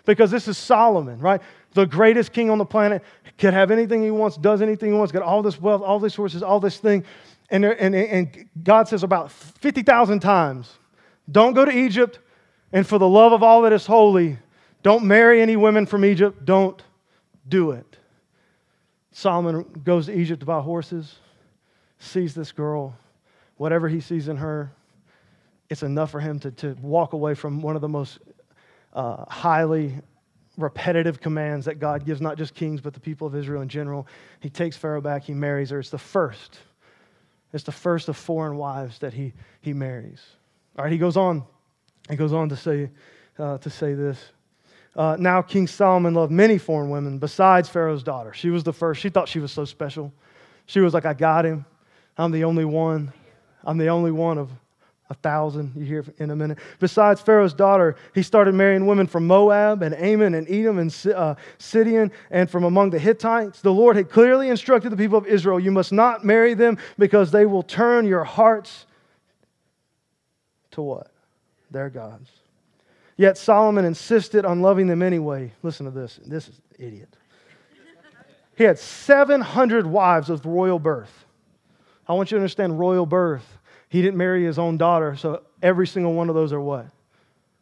[0.06, 1.41] Because this is Solomon, right?
[1.74, 3.04] The greatest king on the planet,
[3.38, 6.12] can have anything he wants, does anything he wants, got all this wealth, all these
[6.12, 7.04] resources, all this thing.
[7.50, 10.72] And, and, and God says about 50,000 times,
[11.32, 12.20] don't go to Egypt,
[12.74, 14.38] and for the love of all that is holy,
[14.84, 16.44] don't marry any women from Egypt.
[16.46, 16.82] Don't
[17.48, 17.98] do it.
[19.12, 21.17] Solomon goes to Egypt to buy horses,
[22.00, 22.96] sees this girl,
[23.58, 24.72] whatever he sees in her,
[25.71, 28.19] it's enough for him to, to walk away from one of the most
[28.93, 29.93] uh, highly
[30.57, 34.05] repetitive commands that God gives, not just kings, but the people of Israel in general.
[34.41, 35.79] He takes Pharaoh back, he marries her.
[35.79, 36.60] It's the first.
[37.53, 39.31] It's the first of foreign wives that he,
[39.62, 40.21] he marries.
[40.77, 41.45] All right, he goes on.
[42.10, 42.89] He goes on to say,
[43.39, 44.19] uh, to say this.
[44.93, 48.34] Uh, now, King Solomon loved many foreign women besides Pharaoh's daughter.
[48.34, 48.99] She was the first.
[48.99, 50.12] She thought she was so special.
[50.65, 51.65] She was like, I got him.
[52.17, 53.13] I'm the only one.
[53.63, 54.51] I'm the only one of
[55.12, 56.58] a thousand, you hear in a minute.
[56.80, 61.36] Besides Pharaoh's daughter, he started marrying women from Moab and Ammon and Edom and uh,
[61.58, 63.60] Sidon and from among the Hittites.
[63.60, 67.30] The Lord had clearly instructed the people of Israel, You must not marry them because
[67.30, 68.86] they will turn your hearts
[70.71, 71.12] to what?
[71.69, 72.30] Their gods.
[73.17, 75.52] Yet Solomon insisted on loving them anyway.
[75.62, 76.21] Listen to this.
[76.26, 77.17] This is idiot.
[78.56, 81.26] He had 700 wives of royal birth.
[82.08, 83.58] I want you to understand royal birth
[83.91, 86.86] he didn't marry his own daughter, so every single one of those are what?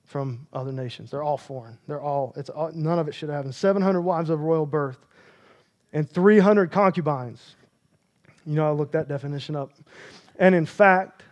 [0.06, 1.10] From other nations.
[1.10, 1.80] They're all foreign.
[1.88, 3.52] They're all, it's all, none of it should have happen.
[3.52, 5.00] 700 wives of royal birth
[5.92, 7.56] and 300 concubines.
[8.46, 9.72] You know, I looked that definition up.
[10.38, 11.24] And in fact,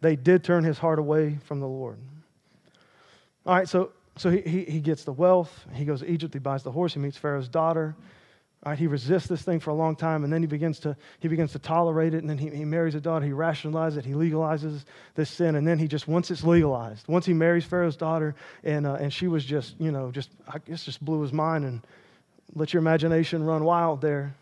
[0.00, 1.98] they did turn his heart away from the Lord.
[3.46, 5.66] All right, so, so he, he, he gets the wealth.
[5.72, 6.34] He goes to Egypt.
[6.34, 6.94] He buys the horse.
[6.94, 7.94] He meets Pharaoh's daughter.
[8.64, 11.26] Right, he resists this thing for a long time, and then he begins to, he
[11.26, 13.26] begins to tolerate it, and then he, he marries a daughter.
[13.26, 14.04] He rationalizes it.
[14.04, 14.84] He legalizes
[15.16, 18.86] this sin, and then he just, once it's legalized, once he marries Pharaoh's daughter, and,
[18.86, 21.80] uh, and she was just, you know, just, I guess just blew his mind, and
[22.54, 24.36] let your imagination run wild there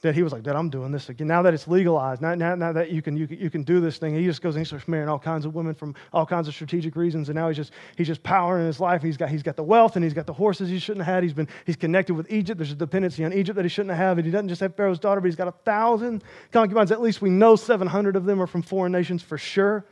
[0.00, 1.26] that he was like, that I'm doing this again.
[1.26, 3.80] Now that it's legalized, now, now, now that you can, you, can, you can do
[3.80, 6.24] this thing, he just goes and he starts marrying all kinds of women from all
[6.24, 7.28] kinds of strategic reasons.
[7.28, 9.02] And now he's just, he's just powering his life.
[9.02, 11.22] He's got, he's got the wealth and he's got the horses he shouldn't have had.
[11.24, 12.58] He's, been, he's connected with Egypt.
[12.58, 14.18] There's a dependency on Egypt that he shouldn't have.
[14.18, 16.92] And he doesn't just have Pharaoh's daughter, but he's got a thousand concubines.
[16.92, 19.84] At least we know 700 of them are from foreign nations for sure.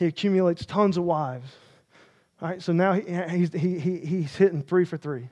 [0.00, 1.48] He accumulates tons of wives.
[2.42, 3.02] All right, so now he,
[3.36, 5.28] he's, he, he, he's hitting three for three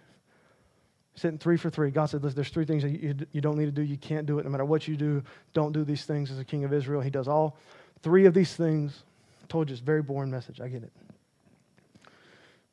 [1.16, 1.90] sitting three for three.
[1.90, 3.82] God said, Listen, there's three things that you, you don't need to do.
[3.82, 4.44] You can't do it.
[4.44, 5.22] No matter what you do,
[5.54, 7.00] don't do these things as a king of Israel.
[7.00, 7.58] He does all
[8.02, 9.02] three of these things.
[9.42, 10.60] I told you it's very boring message.
[10.60, 10.92] I get it.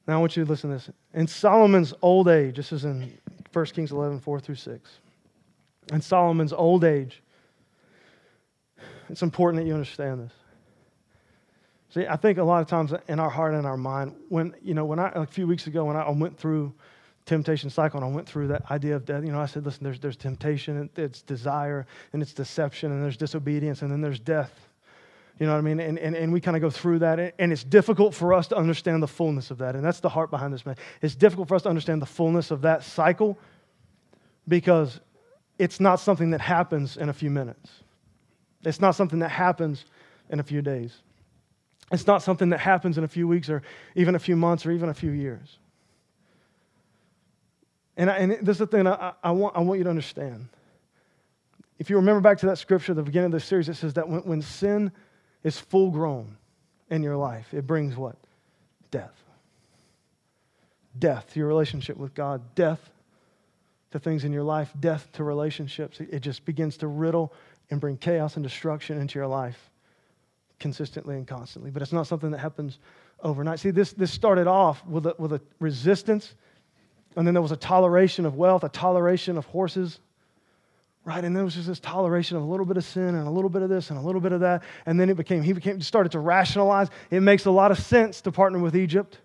[0.08, 0.90] Now I want you to listen to this.
[1.14, 3.18] In Solomon's old age, this is in
[3.54, 4.92] 1 Kings 11, 4 through 6.
[5.94, 7.22] In Solomon's old age,
[9.10, 10.32] it's important that you understand this.
[11.94, 14.74] See, I think a lot of times in our heart and our mind, when, you
[14.74, 16.74] know, when I, a few weeks ago, when I went through
[17.26, 19.24] temptation cycle and I went through that idea of death.
[19.24, 23.04] You know, I said, listen, there's, there's temptation, and it's desire, and it's deception, and
[23.04, 24.52] there's disobedience, and then there's death.
[25.40, 25.80] You know what I mean?
[25.80, 28.56] And, and, and we kind of go through that, and it's difficult for us to
[28.56, 29.76] understand the fullness of that.
[29.76, 30.76] And that's the heart behind this, man.
[31.02, 33.38] It's difficult for us to understand the fullness of that cycle
[34.48, 35.00] because
[35.58, 37.72] it's not something that happens in a few minutes.
[38.64, 39.86] It's not something that happens
[40.30, 41.02] in a few days.
[41.92, 43.62] It's not something that happens in a few weeks or
[43.96, 45.60] even a few months or even a few years.
[47.96, 50.48] And, I, and this is the thing I, I, want, I want you to understand.
[51.80, 53.94] If you remember back to that scripture at the beginning of the series, it says
[53.94, 54.92] that when, when sin
[55.44, 56.38] is full grown
[56.90, 58.16] in your life, it brings what?
[58.92, 59.24] Death.
[60.98, 62.90] Death to your relationship with God, death
[63.92, 66.00] to things in your life, death to relationships.
[66.00, 67.34] It just begins to riddle
[67.70, 69.70] and bring chaos and destruction into your life
[70.60, 71.72] consistently and constantly.
[71.72, 72.80] But it's not something that happens
[73.22, 73.60] overnight.
[73.60, 76.36] See, this, this started off with a, with a resistance
[77.16, 80.00] and then there was a toleration of wealth, a toleration of horses,
[81.06, 81.24] right?
[81.24, 83.50] And there was just this toleration of a little bit of sin and a little
[83.50, 84.64] bit of this and a little bit of that.
[84.86, 86.90] And then it became, he became, started to rationalize.
[87.12, 89.20] It makes a lot of sense to partner with Egypt.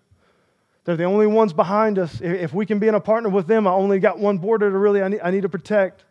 [0.85, 2.19] They're the only ones behind us.
[2.21, 4.77] If we can be in a partner with them, I only got one border to
[4.77, 6.03] really, I need, I need to protect.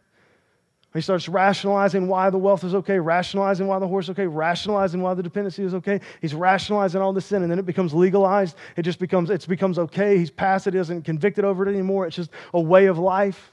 [0.99, 5.01] He starts rationalizing why the wealth is okay, rationalizing why the horse is okay, rationalizing
[5.01, 6.01] why the dependency is okay.
[6.21, 8.57] He's rationalizing all this sin, and then it becomes legalized.
[8.75, 10.19] It just becomes, it becomes okay.
[10.19, 10.73] He's past it.
[10.73, 12.09] Doesn't convicted over it anymore.
[12.09, 13.53] It's just a way of life.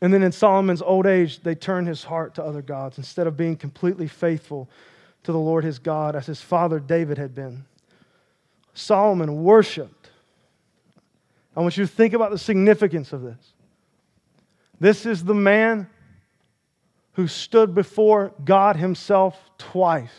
[0.00, 3.36] And then in Solomon's old age, they turn his heart to other gods instead of
[3.36, 4.70] being completely faithful
[5.24, 7.64] to the Lord his God as his father David had been.
[8.74, 10.10] Solomon worshiped.
[11.56, 13.54] I want you to think about the significance of this.
[14.80, 15.88] This is the man
[17.12, 20.10] who stood before God himself twice.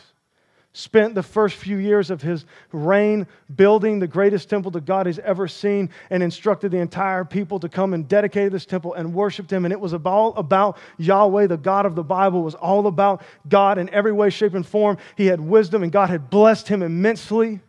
[0.73, 5.19] Spent the first few years of his reign building the greatest temple that God has
[5.19, 9.51] ever seen and instructed the entire people to come and dedicate this temple and worship
[9.51, 9.65] him.
[9.65, 13.21] And it was all about Yahweh, the God of the Bible, it was all about
[13.49, 14.97] God in every way, shape, and form.
[15.17, 17.59] He had wisdom and God had blessed him immensely.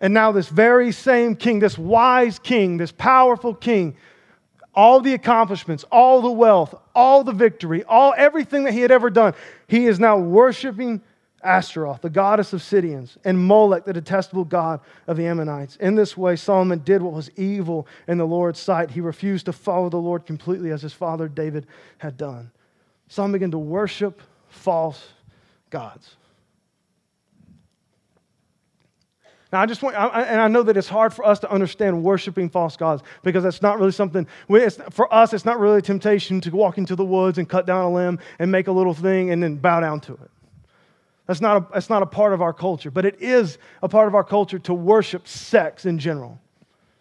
[0.00, 3.96] And now, this very same king, this wise king, this powerful king,
[4.78, 9.10] all the accomplishments, all the wealth, all the victory, all everything that he had ever
[9.10, 9.34] done.
[9.66, 11.02] He is now worshiping
[11.42, 15.74] Ashtaroth, the goddess of Sidonians, and Molech, the detestable god of the Ammonites.
[15.80, 18.92] In this way, Solomon did what was evil in the Lord's sight.
[18.92, 21.66] He refused to follow the Lord completely as his father David
[21.98, 22.52] had done.
[23.08, 25.08] Solomon began to worship false
[25.70, 26.14] gods.
[29.50, 32.02] Now, I just want, I, and I know that it's hard for us to understand
[32.02, 34.26] worshiping false gods because that's not really something,
[34.90, 37.84] for us, it's not really a temptation to walk into the woods and cut down
[37.84, 40.30] a limb and make a little thing and then bow down to it.
[41.26, 44.08] That's not, a, that's not a part of our culture, but it is a part
[44.08, 46.38] of our culture to worship sex in general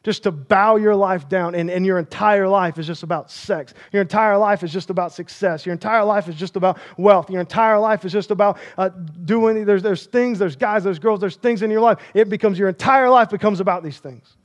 [0.08, 3.74] just to bow your life down and, and your entire life is just about sex.
[3.91, 5.65] Your entire life is just about success.
[5.65, 7.30] Your entire life is just about wealth.
[7.30, 8.88] Your entire life is just about uh,
[9.26, 12.00] doing, there's, there's things, there's guys, there's girls, there's things in your life.
[12.13, 14.38] It becomes, your entire life becomes about these things.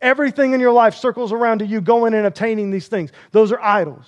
[0.00, 3.12] Everything in your life circles around to you going and obtaining these things.
[3.30, 4.06] Those are idols.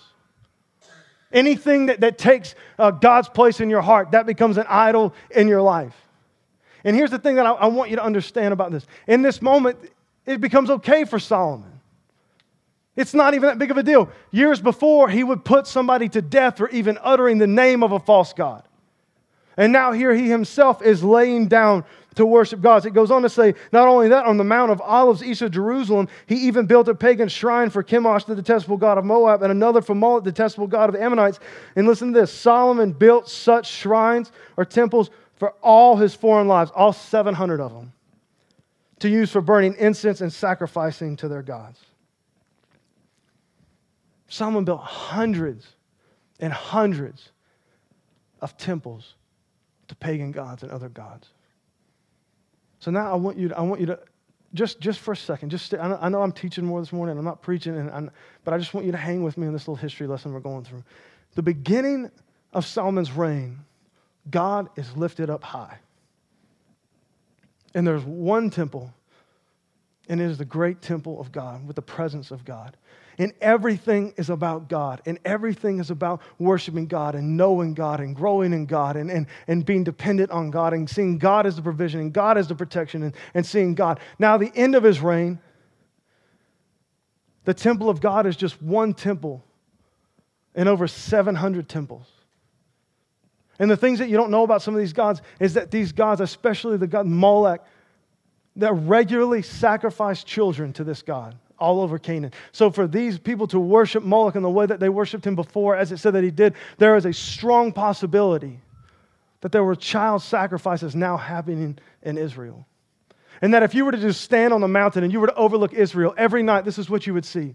[1.31, 5.47] Anything that, that takes uh, God's place in your heart, that becomes an idol in
[5.47, 5.95] your life.
[6.85, 8.87] And here's the thing that I, I want you to understand about this.
[9.07, 9.77] In this moment,
[10.27, 11.81] it becomes okay for Solomon.
[12.97, 14.11] It's not even that big of a deal.
[14.31, 18.01] Years before, he would put somebody to death for even uttering the name of a
[18.01, 18.63] false God.
[19.59, 21.85] And now here he himself is laying down
[22.17, 22.87] to worship gods.
[22.87, 25.51] It goes on to say, not only that, on the Mount of Olives east of
[25.51, 29.51] Jerusalem, he even built a pagan shrine for Chemosh, the detestable god of Moab, and
[29.51, 31.39] another for Moloch, the detestable god of the Ammonites.
[31.75, 36.71] And listen to this Solomon built such shrines or temples for all his foreign lives,
[36.75, 37.93] all 700 of them
[39.01, 41.81] to use for burning incense and sacrificing to their gods.
[44.29, 45.67] Solomon built hundreds
[46.41, 47.31] and hundreds
[48.41, 49.15] of temples
[49.89, 51.29] to pagan gods and other gods.
[52.81, 53.99] So now I want you to, I want you to
[54.55, 57.19] just, just for a second, just stay, I, know, I I'm teaching more this morning.
[57.19, 58.11] I'm not preaching, and I'm,
[58.45, 60.41] but I just want you to hang with me in this little history lesson we're
[60.41, 60.83] going through.
[61.35, 62.11] The beginning
[62.53, 63.59] of Solomon's reign,
[64.31, 65.79] God is lifted up high.
[67.77, 68.91] And there's one temple,
[70.09, 72.75] and it is the great temple of God with the presence of God.
[73.19, 78.17] And everything is about God, and everything is about worshiping God and knowing God and
[78.17, 81.63] growing in God and, and, and being dependent on God and seeing God as the
[81.63, 84.01] provision and God as the protection and, and seeing God.
[84.19, 85.39] Now, the end of his reign,
[87.45, 89.45] the temple of God is just one temple
[90.55, 92.07] in over 700 temples.
[93.59, 95.93] And the things that you don't know about some of these gods is that these
[95.93, 97.63] gods, especially the god Molech,
[98.57, 102.33] that regularly sacrifice children to this god all over Canaan.
[102.53, 105.75] So for these people to worship Moloch in the way that they worshiped him before,
[105.77, 108.61] as it said that he did, there is a strong possibility
[109.41, 112.67] that there were child sacrifices now happening in Israel.
[113.43, 115.35] And that if you were to just stand on the mountain and you were to
[115.35, 117.55] overlook Israel every night, this is what you would see.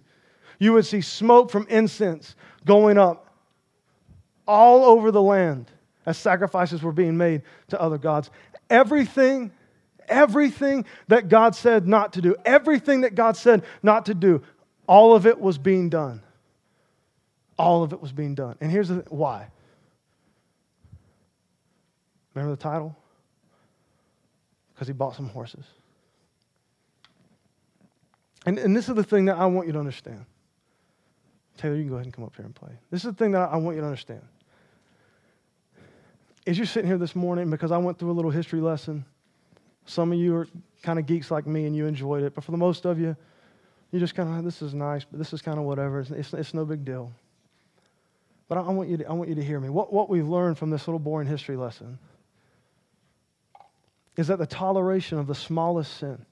[0.60, 2.36] You would see smoke from incense
[2.66, 3.36] going up
[4.48, 5.72] all over the land
[6.06, 8.30] as sacrifices were being made to other gods.
[8.70, 9.52] Everything,
[10.08, 14.42] everything that God said not to do, everything that God said not to do,
[14.88, 16.22] all of it was being done.
[17.58, 18.58] All of it was being done.
[18.62, 19.48] And here's the, why.
[22.34, 22.96] Remember the title?
[24.74, 25.66] Because he bought some horses.
[28.46, 30.26] And, and this is the thing that I want you to understand.
[31.58, 32.72] Taylor, you can go ahead and come up here and play.
[32.90, 34.22] This is the thing that I want you to understand
[36.48, 39.06] as you're sitting here this morning, because I went through a little history lesson,
[39.86, 40.48] some of you are
[40.82, 43.16] kind of geeks like me and you enjoyed it, but for the most of you,
[43.92, 46.00] you just kind of, this is nice, but this is kind of whatever.
[46.00, 47.12] It's, it's, it's no big deal.
[48.48, 49.70] But I, I, want you to, I want you to hear me.
[49.70, 52.00] What, what we've learned from this little boring history lesson
[54.18, 56.26] is that the toleration of the smallest sin,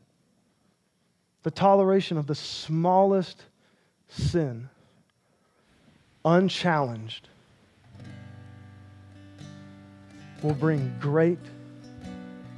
[1.44, 3.44] the toleration of the smallest
[4.08, 4.70] sin,
[6.26, 7.30] unchallenged,
[10.44, 11.40] will bring great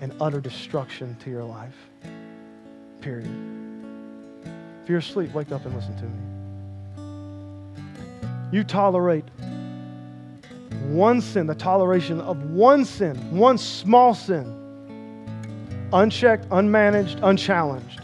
[0.01, 1.75] and utter destruction to your life.
[3.01, 3.29] Period.
[4.83, 6.17] If you're asleep, wake up and listen to me.
[8.51, 9.25] You tolerate
[10.87, 14.57] one sin, the toleration of one sin, one small sin,
[15.93, 18.01] unchecked, unmanaged, unchallenged.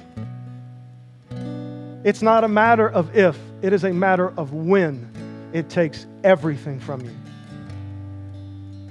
[2.04, 5.10] It's not a matter of if, it is a matter of when
[5.52, 7.12] it takes everything from you.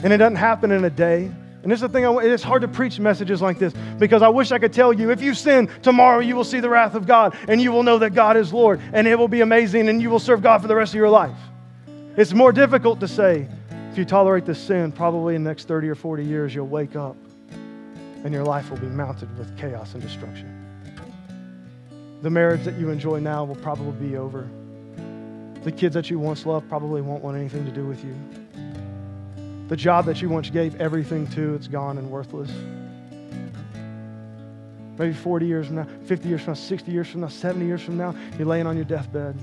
[0.06, 1.24] And it doesn't happen in a day.
[1.64, 4.28] And this is the thing, I, it's hard to preach messages like this because I
[4.28, 7.08] wish I could tell you if you sin tomorrow, you will see the wrath of
[7.08, 10.00] God and you will know that God is Lord and it will be amazing and
[10.00, 11.36] you will serve God for the rest of your life.
[12.16, 13.48] It's more difficult to say
[13.90, 16.94] if you tolerate this sin, probably in the next 30 or 40 years, you'll wake
[16.94, 17.16] up
[18.22, 20.68] and your life will be mounted with chaos and destruction.
[22.22, 24.48] The marriage that you enjoy now will probably be over.
[25.64, 28.14] The kids that you once loved probably won't want anything to do with you.
[29.68, 32.50] The job that you once gave everything to, it's gone and worthless.
[34.98, 37.82] Maybe 40 years from now, 50 years from now, 60 years from now, 70 years
[37.82, 39.36] from now, you're laying on your deathbed.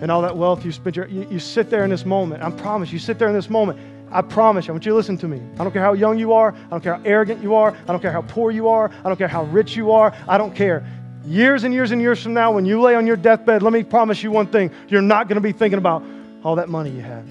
[0.00, 2.42] And all that wealth you spent, your, you, you sit there in this moment.
[2.42, 3.78] I promise you sit there in this moment
[4.10, 5.40] I promise you, I want you to listen to me.
[5.58, 6.54] I don't care how young you are.
[6.54, 7.70] I don't care how arrogant you are.
[7.70, 8.90] I don't care how poor you are.
[9.04, 10.14] I don't care how rich you are.
[10.26, 10.86] I don't care.
[11.26, 13.82] Years and years and years from now, when you lay on your deathbed, let me
[13.82, 16.02] promise you one thing you're not going to be thinking about
[16.42, 17.26] all that money you had.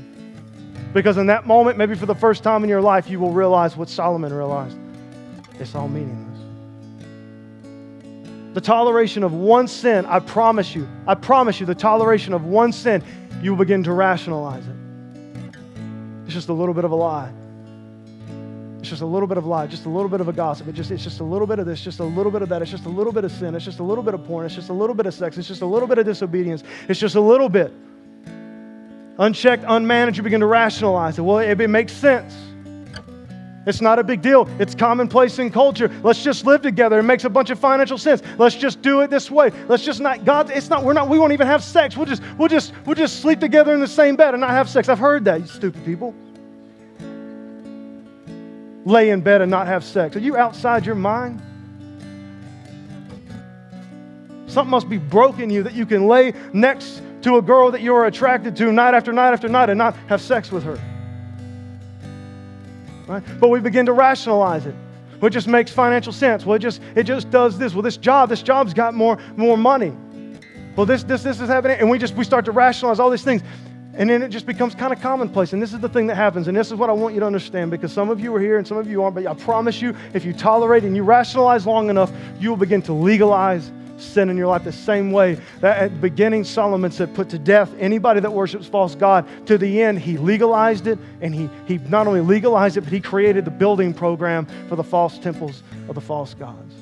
[0.97, 3.77] Because in that moment, maybe for the first time in your life, you will realize
[3.77, 4.79] what Solomon realized
[5.59, 6.39] it's all meaningless.
[8.55, 12.71] The toleration of one sin, I promise you, I promise you, the toleration of one
[12.71, 13.03] sin,
[13.43, 14.75] you will begin to rationalize it.
[16.25, 17.31] It's just a little bit of a lie.
[18.79, 20.67] It's just a little bit of lie, just a little bit of a gossip.
[20.67, 22.63] It just, it's just a little bit of this, just a little bit of that.
[22.63, 23.53] It's just a little bit of sin.
[23.53, 24.47] It's just a little bit of porn.
[24.47, 25.37] It's just a little bit of sex.
[25.37, 26.63] It's just a little bit of disobedience.
[26.89, 27.71] It's just a little bit.
[29.19, 31.21] Unchecked, unmanaged, you begin to rationalize it.
[31.21, 32.35] Well, it, it makes sense.
[33.67, 34.47] It's not a big deal.
[34.59, 35.91] It's commonplace in culture.
[36.01, 36.99] Let's just live together.
[36.99, 38.21] It makes a bunch of financial sense.
[38.37, 39.51] Let's just do it this way.
[39.67, 41.97] Let's just not God, it's not we're not we won't even have sex.
[41.97, 44.69] We'll just we'll just we'll just sleep together in the same bed and not have
[44.69, 44.87] sex.
[44.87, 46.15] I've heard that, you stupid people.
[48.85, 50.15] Lay in bed and not have sex.
[50.15, 51.41] Are you outside your mind?
[54.47, 57.93] Something must be broken you that you can lay next to a girl that you
[57.93, 60.79] are attracted to night after night after night and not have sex with her.
[63.05, 63.21] Right?
[63.41, 64.73] But we begin to rationalize it.
[65.19, 66.45] Well, it just makes financial sense.
[66.45, 67.73] Well, it just, it just does this.
[67.73, 69.93] Well, this job, this job's got more, more money.
[70.77, 71.79] Well, this, this, this is happening.
[71.81, 73.41] And we just, we start to rationalize all these things.
[73.93, 75.51] And then it just becomes kind of commonplace.
[75.51, 76.47] And this is the thing that happens.
[76.47, 78.57] And this is what I want you to understand because some of you are here
[78.57, 79.15] and some of you aren't.
[79.15, 82.09] But I promise you, if you tolerate and you rationalize long enough,
[82.39, 85.97] you will begin to legalize sin in your life the same way that at the
[85.97, 89.27] beginning Solomon said, put to death anybody that worships false God.
[89.47, 93.01] To the end, he legalized it, and he, he not only legalized it, but he
[93.01, 96.73] created the building program for the false temples of the false gods.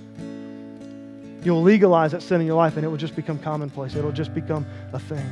[1.43, 3.95] You'll legalize that sin in your life, and it will just become commonplace.
[3.95, 5.25] It'll just become a thing.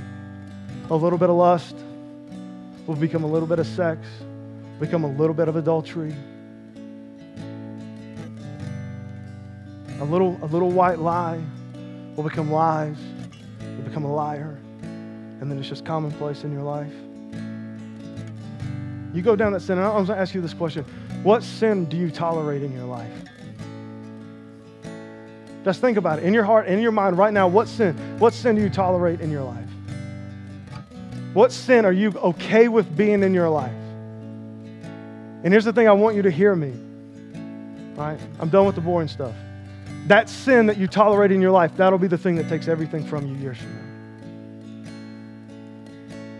[0.89, 1.75] A little bit of lust
[2.85, 3.99] will become a little bit of sex,
[4.79, 6.13] become a little bit of adultery.
[9.99, 11.41] A little, a little white lie
[12.15, 12.97] will become lies.
[13.61, 14.57] You'll become a liar.
[14.81, 16.93] And then it's just commonplace in your life.
[19.13, 20.83] You go down that sin, and I was going to ask you this question
[21.23, 23.11] What sin do you tolerate in your life?
[25.63, 26.25] Just think about it.
[26.25, 27.95] In your heart, in your mind right now, what sin?
[28.19, 29.69] What sin do you tolerate in your life?
[31.33, 33.71] What sin are you okay with being in your life?
[35.43, 36.73] And here's the thing I want you to hear me.
[37.97, 38.19] All right?
[38.39, 39.33] I'm done with the boring stuff.
[40.07, 43.05] That sin that you tolerate in your life, that'll be the thing that takes everything
[43.05, 43.93] from you years from now.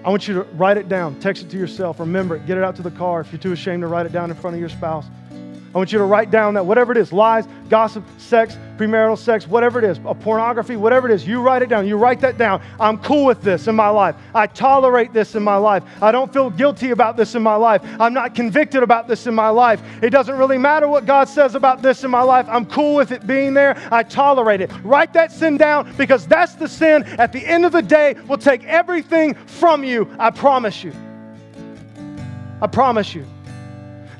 [0.05, 2.64] I want you to write it down, text it to yourself, remember it, get it
[2.64, 4.59] out to the car if you're too ashamed to write it down in front of
[4.59, 5.05] your spouse.
[5.74, 9.47] I want you to write down that whatever it is lies, gossip, sex, premarital sex,
[9.47, 11.88] whatever it is, a pornography, whatever it is, you write it down.
[11.88, 12.61] You write that down.
[12.80, 14.15] I'm cool with this in my life.
[14.36, 15.84] I tolerate this in my life.
[15.99, 17.82] I don't feel guilty about this in my life.
[17.99, 19.82] I'm not convicted about this in my life.
[20.03, 22.45] It doesn't really matter what God says about this in my life.
[22.49, 23.76] I'm cool with it being there.
[23.91, 24.69] I tolerate it.
[24.84, 28.38] Write that sin down because that's the sin at the end of the day will
[28.38, 30.07] take everything from you.
[30.19, 30.93] I promise you.
[32.61, 33.26] I promise you.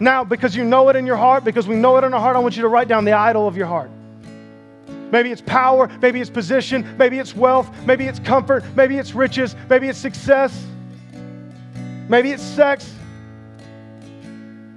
[0.04, 2.36] Now, because you know it in your heart, because we know it in our heart,
[2.36, 3.90] I want you to write down the idol of your heart.
[5.14, 9.56] Maybe it's power, maybe it's position, maybe it's wealth, maybe it's comfort, maybe it's riches,
[9.70, 10.68] maybe it's success,
[12.10, 12.94] maybe it's sex.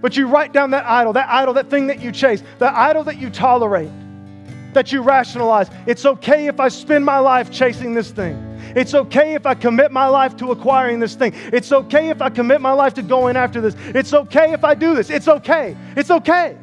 [0.00, 3.02] But you write down that idol, that idol, that thing that you chase, that idol
[3.02, 3.90] that you tolerate,
[4.74, 5.68] that you rationalize.
[5.86, 8.45] It's okay if I spend my life chasing this thing.
[8.76, 11.32] It's okay if I commit my life to acquiring this thing.
[11.52, 13.74] It's okay if I commit my life to going after this.
[13.94, 15.10] It's okay if I do this.
[15.10, 15.76] It's okay.
[15.96, 16.58] It's okay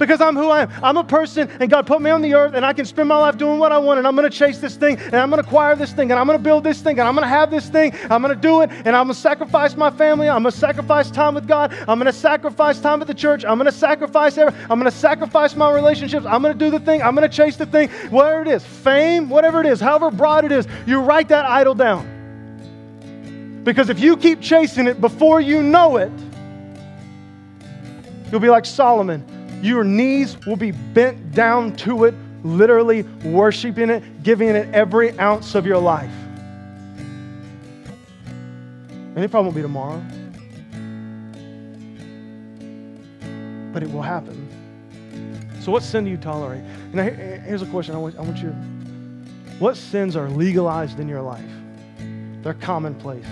[0.00, 0.70] because I'm who I am.
[0.82, 3.18] I'm a person, and God put me on the earth, and I can spend my
[3.18, 5.40] life doing what I want, and I'm going to chase this thing, and I'm going
[5.40, 7.28] to acquire this thing, and I'm going to build this thing, and I'm going to
[7.28, 7.92] have this thing.
[8.08, 10.28] I'm going to do it, and I'm going to sacrifice my family.
[10.28, 11.72] I'm going to sacrifice time with God.
[11.86, 13.44] I'm going to sacrifice time at the church.
[13.44, 14.62] I'm going to sacrifice everything.
[14.70, 16.24] I'm going to sacrifice my relationships.
[16.26, 17.02] I'm going to do the thing.
[17.02, 20.46] I'm going to chase the thing, whatever it is, fame, whatever it is, however broad
[20.46, 20.66] it is.
[20.86, 22.16] You write that idol down.
[23.64, 26.10] Because if you keep chasing it before you know it,
[28.30, 29.22] you'll be like Solomon
[29.62, 35.54] your knees will be bent down to it, literally worshiping it, giving it every ounce
[35.54, 36.10] of your life.
[39.14, 40.02] And it probably won't be tomorrow,
[43.72, 44.48] but it will happen.
[45.60, 46.62] So, what sin do you tolerate?
[46.92, 48.50] Now, here's a question I want, I want you
[49.58, 51.44] What sins are legalized in your life?
[52.42, 53.26] They're commonplace,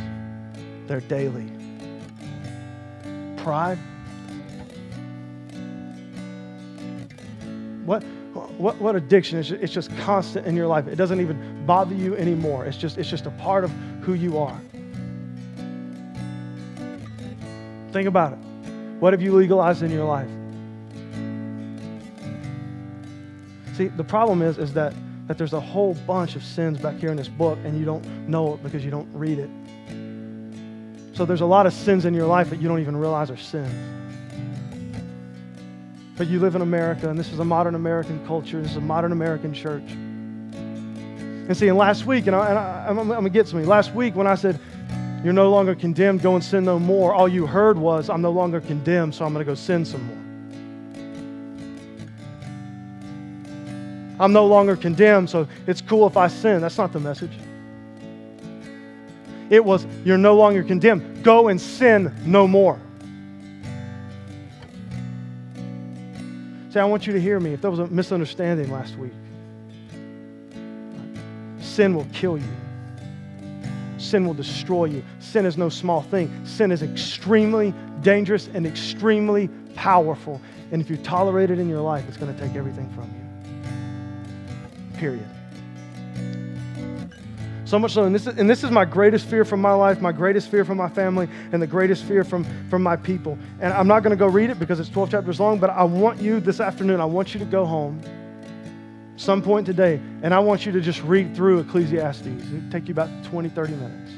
[0.87, 1.51] they're daily.
[3.39, 3.79] Pride,
[7.89, 8.03] What,
[8.59, 9.39] what, what addiction?
[9.39, 10.87] It's just, it's just constant in your life.
[10.87, 12.67] It doesn't even bother you anymore.
[12.67, 13.71] It's just, it's just a part of
[14.03, 14.61] who you are.
[17.91, 18.39] Think about it.
[19.01, 20.29] What have you legalized in your life?
[23.75, 24.93] See, the problem is, is that,
[25.27, 28.05] that there's a whole bunch of sins back here in this book, and you don't
[28.29, 29.49] know it because you don't read it.
[31.17, 33.39] So there's a lot of sins in your life that you don't even realize are
[33.39, 33.73] sins.
[36.19, 38.81] But you live in America, and this is a modern American culture, this is a
[38.81, 39.89] modern American church.
[39.89, 44.17] And see, and last week, and, I, I'm going to get to me, last week
[44.17, 44.59] when I said,
[45.23, 48.33] You're no longer condemned, go and sin no more, all you heard was, I'm no
[48.33, 50.17] longer condemned, so I'm going to go sin some more.
[54.19, 56.61] I'm no longer condemned, so it's cool if I sin.
[56.61, 57.33] That's not the message.
[59.51, 62.81] It was, You're no longer condemned, go and sin no more.
[66.71, 69.13] See, I want you to hear me if there was a misunderstanding last week
[71.79, 72.57] sin will kill you.
[73.99, 75.05] Sin will destroy you.
[75.21, 76.29] Sin is no small thing.
[76.45, 79.47] Sin is extremely dangerous and extremely
[79.77, 80.41] powerful.
[80.73, 84.99] And if you tolerate it in your life, it's going to take everything from you.
[84.99, 85.38] Period.
[87.69, 90.01] So much so, and this, is, and this is my greatest fear from my life,
[90.01, 93.39] my greatest fear from my family, and the greatest fear from, from my people.
[93.61, 95.83] And I'm not going to go read it because it's 12 chapters long, but I
[95.83, 98.01] want you this afternoon, I want you to go home
[99.17, 102.27] some point today, and I want you to just read through Ecclesiastes.
[102.27, 104.13] It'll take you about 20, 30 minutes.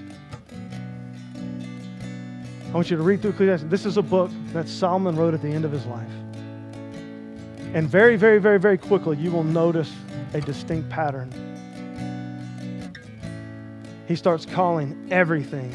[2.68, 3.66] I want you to read through Ecclesiastes.
[3.68, 6.12] This is a book that Solomon wrote at the end of his life.
[7.74, 9.92] And very, very, very, very quickly, you will notice
[10.34, 11.49] a distinct pattern.
[14.10, 15.70] He starts calling everything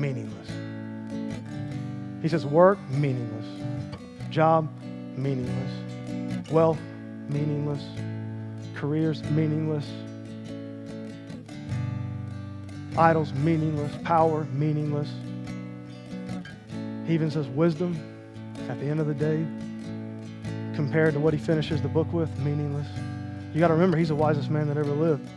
[0.00, 0.48] meaningless.
[2.22, 3.46] He says, work, meaningless.
[4.30, 4.70] Job,
[5.16, 6.50] meaningless.
[6.50, 6.78] Wealth,
[7.28, 7.82] meaningless
[8.78, 9.84] careers meaningless,
[12.96, 15.08] idols meaningless, power meaningless.
[17.06, 17.98] He even says wisdom
[18.68, 19.44] at the end of the day,
[20.76, 22.86] compared to what he finishes the book with, meaningless.
[23.52, 25.28] You got to remember, he's the wisest man that ever lived.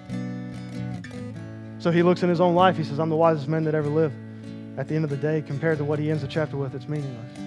[1.82, 3.90] So he looks in his own life, he says, I'm the wisest man that ever
[3.90, 4.14] lived.
[4.78, 6.88] At the end of the day, compared to what he ends the chapter with, it's
[6.88, 7.40] meaningless.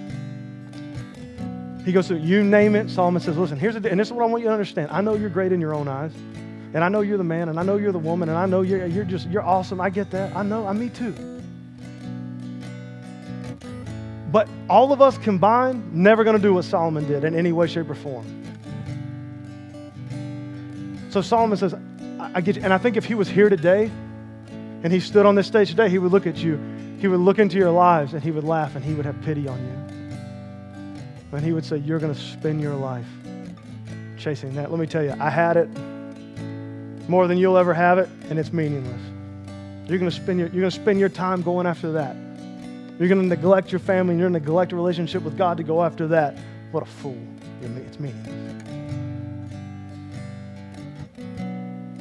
[1.85, 2.91] He goes you name it.
[2.91, 4.91] Solomon says, listen, here's the, and this is what I want you to understand.
[4.91, 6.13] I know you're great in your own eyes.
[6.75, 8.63] And I know you're the man, and I know you're the woman, and I know
[8.63, 9.81] you're, you're just, you're awesome.
[9.81, 10.35] I get that.
[10.35, 11.15] I know, I me too.
[14.33, 17.69] But all of us combined, never going to do what Solomon did in any way,
[17.69, 18.27] shape, or form.
[21.11, 21.77] So Solomon says,
[22.19, 22.63] I get you.
[22.65, 23.93] And I think if he was here today
[24.85, 26.61] and he stood on this stage today, he would look at you,
[27.01, 29.49] he would look into your lives, and he would laugh, and he would have pity
[29.49, 31.37] on you.
[31.37, 33.07] And he would say, You're going to spend your life
[34.19, 34.71] chasing that.
[34.71, 35.69] Let me tell you, I had it
[37.09, 39.01] more than you'll ever have it, and it's meaningless.
[39.89, 42.15] You're going to spend your, you're going to spend your time going after that.
[42.99, 45.57] You're going to neglect your family, and you're going to neglect a relationship with God
[45.57, 46.39] to go after that.
[46.71, 47.19] What a fool.
[47.63, 48.54] It's meaningless.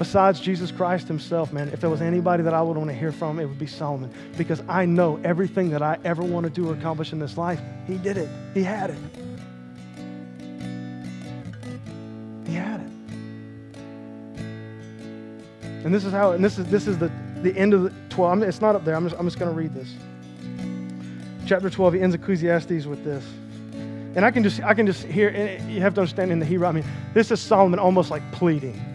[0.03, 3.13] Besides Jesus Christ himself, man, if there was anybody that I would want to hear
[3.13, 4.13] from, it would be Solomon.
[4.37, 7.61] Because I know everything that I ever want to do or accomplish in this life,
[7.87, 8.27] he did it.
[8.53, 8.97] He had it.
[12.45, 12.91] He had it.
[15.85, 17.09] And this is how, and this is this is the,
[17.41, 18.43] the end of the 12.
[18.43, 18.95] it's not up there.
[18.95, 19.87] I'm just, I'm just going to read this.
[21.45, 23.23] Chapter 12, he ends Ecclesiastes with this.
[24.17, 25.29] And I can just I can just hear,
[25.69, 26.83] you have to understand in the Hebrew, I mean,
[27.13, 28.92] this is Solomon almost like pleading.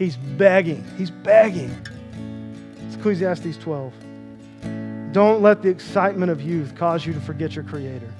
[0.00, 0.82] He's begging.
[0.96, 1.76] He's begging.
[2.86, 3.92] It's Ecclesiastes 12.
[5.12, 8.10] Don't let the excitement of youth cause you to forget your Creator.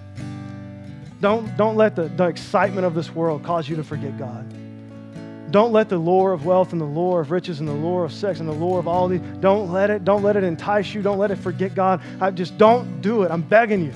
[1.23, 4.45] Don't, don't let the, the excitement of this world cause you to forget God.
[5.51, 8.13] Don't let the lure of wealth and the lure of riches and the lure of
[8.13, 11.01] sex and the lure of all these, don't let it, don't let it entice you.
[11.01, 12.03] Don't let it forget God.
[12.21, 13.31] I just don't do it.
[13.31, 13.95] I'm begging you.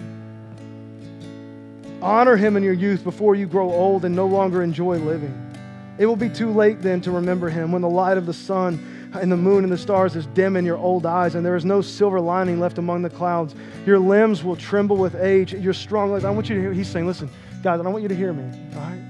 [2.00, 5.43] Honor him in your youth before you grow old and no longer enjoy living.
[5.96, 9.10] It will be too late then to remember him when the light of the sun
[9.14, 11.64] and the moon and the stars is dim in your old eyes and there is
[11.64, 13.54] no silver lining left among the clouds.
[13.86, 15.54] Your limbs will tremble with age.
[15.54, 16.24] Your strong legs.
[16.24, 16.72] I want you to hear.
[16.72, 17.30] He's saying, listen,
[17.62, 18.42] guys, I want you to hear me.
[18.74, 19.00] All right?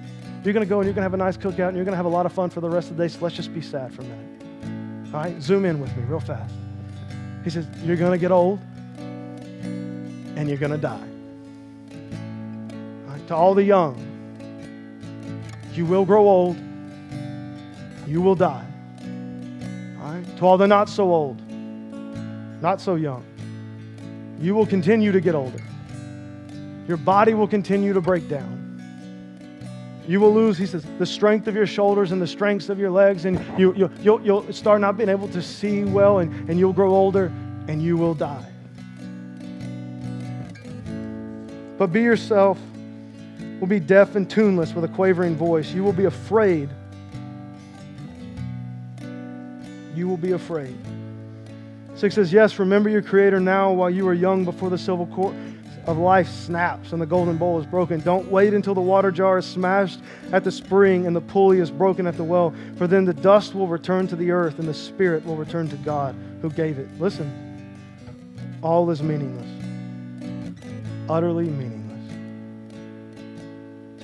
[0.45, 1.93] You're going to go and you're going to have a nice cookout and you're going
[1.93, 3.09] to have a lot of fun for the rest of the day.
[3.09, 5.15] So let's just be sad for a minute.
[5.15, 5.41] All right?
[5.41, 6.55] Zoom in with me real fast.
[7.45, 8.61] He says, you're going to get old
[8.99, 11.09] and you're going to die.
[13.07, 13.27] All right?
[13.29, 13.97] To all the young,
[15.73, 16.59] you will grow old
[18.07, 18.67] you will die.
[20.01, 20.37] All right?
[20.39, 21.41] To all the not so old,
[22.61, 23.25] not so young,
[24.41, 25.63] you will continue to get older.
[26.87, 28.61] Your body will continue to break down.
[30.07, 32.91] You will lose, he says, the strength of your shoulders and the strength of your
[32.91, 36.59] legs, and you, you, you'll, you'll start not being able to see well, and, and
[36.59, 37.33] you'll grow older,
[37.69, 38.45] and you will die.
[41.79, 42.59] But be yourself,
[43.61, 45.73] will be deaf and tuneless with a quavering voice.
[45.73, 46.69] You will be afraid.
[49.95, 50.77] You will be afraid.
[51.95, 55.37] Six says, Yes, remember your Creator now while you are young before the silver cord
[55.87, 58.01] of life snaps and the golden bowl is broken.
[58.01, 60.01] Don't wait until the water jar is smashed
[60.33, 63.55] at the spring and the pulley is broken at the well, for then the dust
[63.55, 66.89] will return to the earth and the spirit will return to God who gave it.
[66.99, 67.31] Listen,
[68.63, 69.49] all is meaningless,
[71.09, 71.84] utterly meaningless.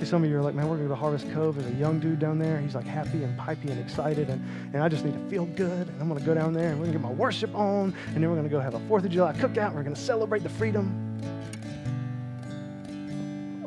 [0.01, 1.57] See, some of you are like, man, we're going to go to Harvest Cove.
[1.57, 2.59] There's a young dude down there.
[2.59, 4.43] He's like happy and pipey and excited, and,
[4.73, 5.87] and I just need to feel good.
[5.87, 7.93] And I'm going to go down there and we're going to get my worship on,
[8.07, 9.67] and then we're going to go have a 4th of July cookout.
[9.67, 11.11] And we're going to celebrate the freedom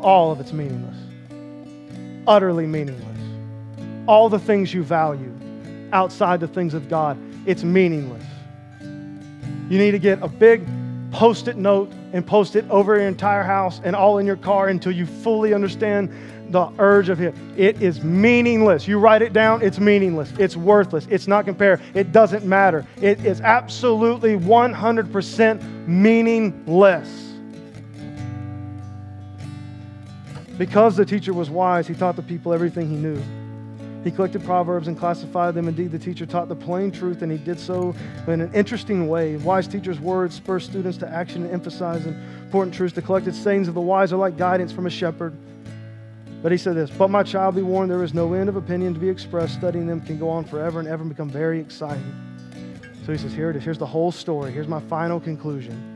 [0.04, 0.96] all of it's meaningless.
[2.26, 3.18] Utterly meaningless.
[4.08, 5.32] All the things you value
[5.92, 7.16] outside the things of God,
[7.46, 8.24] it's meaningless.
[8.80, 10.66] You need to get a big
[11.12, 14.68] post it note and post it over your entire house and all in your car
[14.68, 16.08] until you fully understand
[16.50, 17.34] the urge of Him.
[17.56, 18.86] It is meaningless.
[18.86, 20.32] You write it down, it's meaningless.
[20.38, 21.08] It's worthless.
[21.10, 21.80] It's not compared.
[21.92, 22.86] It doesn't matter.
[23.02, 27.32] It is absolutely 100% meaningless.
[30.56, 33.20] Because the teacher was wise, he taught the people everything he knew.
[34.04, 35.66] He collected proverbs and classified them.
[35.66, 37.94] Indeed, the teacher taught the plain truth, and he did so
[38.28, 39.36] in an interesting way.
[39.38, 42.94] Wise teachers' words spur students to action and emphasize important truths.
[42.94, 45.34] The collected sayings of the wise are like guidance from a shepherd.
[46.42, 48.92] But he said this But my child, be warned, there is no end of opinion
[48.92, 49.54] to be expressed.
[49.54, 52.14] Studying them can go on forever and ever and become very exciting.
[53.06, 53.64] So he says, Here it is.
[53.64, 54.52] Here's the whole story.
[54.52, 55.93] Here's my final conclusion.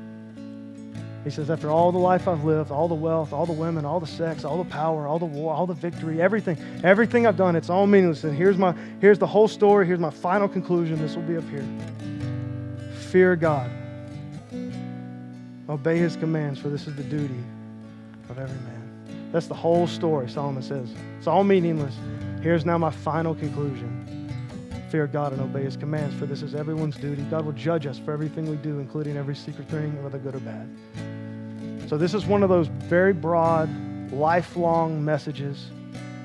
[1.28, 4.00] He says, after all the life I've lived, all the wealth, all the women, all
[4.00, 7.54] the sex, all the power, all the war, all the victory, everything, everything I've done,
[7.54, 8.24] it's all meaningless.
[8.24, 10.98] And here's my here's the whole story, here's my final conclusion.
[10.98, 11.66] This will be up here.
[13.10, 13.70] Fear God.
[15.68, 17.44] Obey his commands, for this is the duty
[18.30, 19.28] of every man.
[19.30, 20.88] That's the whole story, Solomon says.
[21.18, 21.94] It's all meaningless.
[22.40, 24.32] Here's now my final conclusion.
[24.88, 27.20] Fear God and obey his commands, for this is everyone's duty.
[27.24, 30.40] God will judge us for everything we do, including every secret thing, whether good or
[30.40, 30.66] bad.
[31.88, 33.70] So, this is one of those very broad,
[34.12, 35.70] lifelong messages,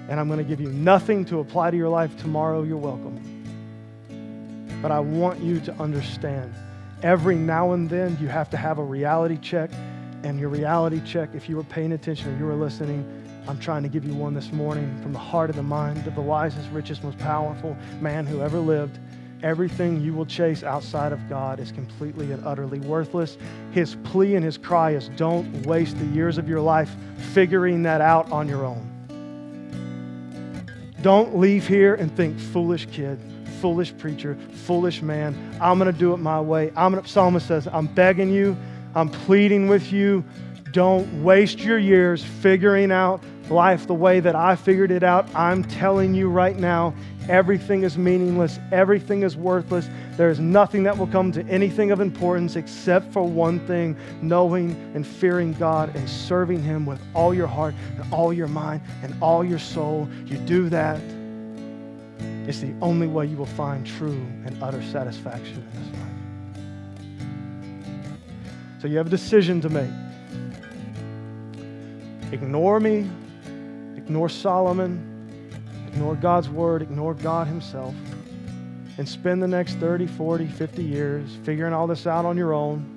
[0.09, 2.64] and I'm going to give you nothing to apply to your life tomorrow.
[2.64, 3.18] You're welcome.
[4.82, 6.53] But I want you to understand
[7.01, 9.72] every now and then you have to have a reality check.
[10.24, 13.05] And your reality check, if you were paying attention or you were listening,
[13.47, 16.16] I'm trying to give you one this morning from the heart of the mind of
[16.16, 18.99] the wisest, richest, most powerful man who ever lived.
[19.43, 23.37] Everything you will chase outside of God is completely and utterly worthless.
[23.71, 26.89] His plea and his cry is don't waste the years of your life
[27.33, 28.89] figuring that out on your own.
[31.01, 33.19] Don't leave here and think, foolish kid,
[33.59, 35.35] foolish preacher, foolish man.
[35.59, 36.71] I'm going to do it my way.
[36.77, 38.55] I'm gonna, Psalmist says, I'm begging you,
[38.95, 40.23] I'm pleading with you.
[40.71, 45.27] Don't waste your years figuring out life the way that I figured it out.
[45.35, 46.93] I'm telling you right now,
[47.30, 49.89] everything is meaningless, everything is worthless.
[50.17, 54.71] There is nothing that will come to anything of importance except for one thing knowing
[54.93, 59.15] and fearing God and serving Him with all your heart and all your mind and
[59.21, 60.07] all your soul.
[60.26, 61.01] You do that,
[62.47, 66.09] it's the only way you will find true and utter satisfaction in this life.
[68.82, 69.89] So you have a decision to make.
[72.32, 73.09] Ignore me
[74.03, 75.12] Ignore Solomon,
[75.93, 77.93] ignore God's word, ignore God Himself,
[78.97, 82.89] and spend the next 30, 40, 50 years figuring all this out on your own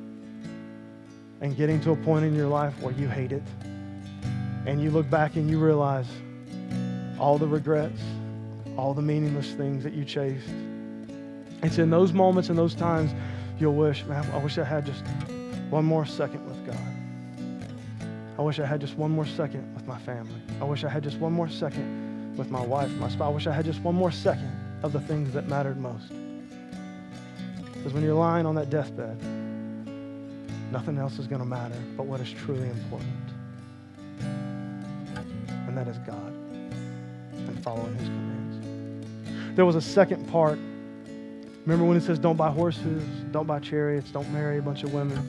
[1.42, 3.42] and getting to a point in your life where you hate it.
[4.64, 6.07] And you look back and you realize
[7.18, 8.01] all the regrets,
[8.78, 10.49] all the meaningless things that you chased.
[11.62, 13.12] It's in those moments and those times
[13.59, 15.05] you'll wish, man, I wish I had just
[15.68, 18.09] one more second with God.
[18.38, 20.40] I wish I had just one more second with my family.
[20.62, 22.05] I wish I had just one more second
[22.37, 23.28] with my wife, my spouse.
[23.28, 26.12] I wish I had just one more second of the things that mattered most.
[27.72, 29.22] Because when you're lying on that deathbed,
[30.72, 33.12] nothing else is going to matter but what is truly important.
[34.20, 36.32] And that is God
[37.34, 39.57] and following his commands.
[39.57, 40.59] There was a second part.
[41.64, 44.93] Remember when it says, don't buy horses, don't buy chariots, don't marry a bunch of
[44.93, 45.26] women?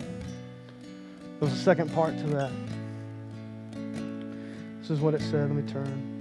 [1.39, 2.51] There was a second part to that.
[4.81, 5.49] This is what it said.
[5.49, 6.16] Let me turn.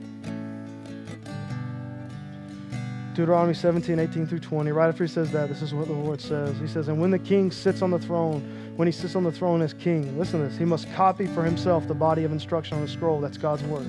[3.16, 4.72] Deuteronomy 17, 18 through 20.
[4.72, 6.54] Right after he says that, this is what the Lord says.
[6.58, 8.42] He says, And when the king sits on the throne,
[8.76, 11.42] when he sits on the throne as king, listen to this, he must copy for
[11.42, 13.18] himself the body of instruction on the scroll.
[13.18, 13.86] That's God's word.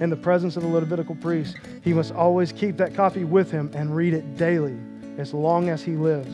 [0.00, 3.72] In the presence of the Levitical priest, he must always keep that copy with him
[3.74, 4.78] and read it daily
[5.18, 6.32] as long as he lives.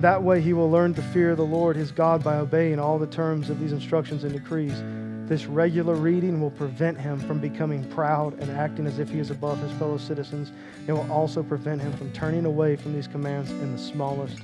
[0.00, 3.06] That way he will learn to fear the Lord his God by obeying all the
[3.06, 4.82] terms of these instructions and decrees
[5.28, 9.30] This regular reading will prevent him from becoming proud and acting as if he is
[9.30, 10.52] above his fellow citizens.
[10.86, 14.38] It will also prevent him from turning away from these commands in the smallest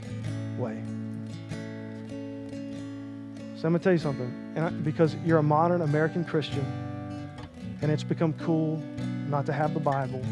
[0.58, 0.78] way.
[3.56, 4.52] So I'm going to tell you something.
[4.56, 6.66] And I, because you're a modern American Christian,
[7.80, 8.76] and it's become cool
[9.30, 10.22] not to have the Bible,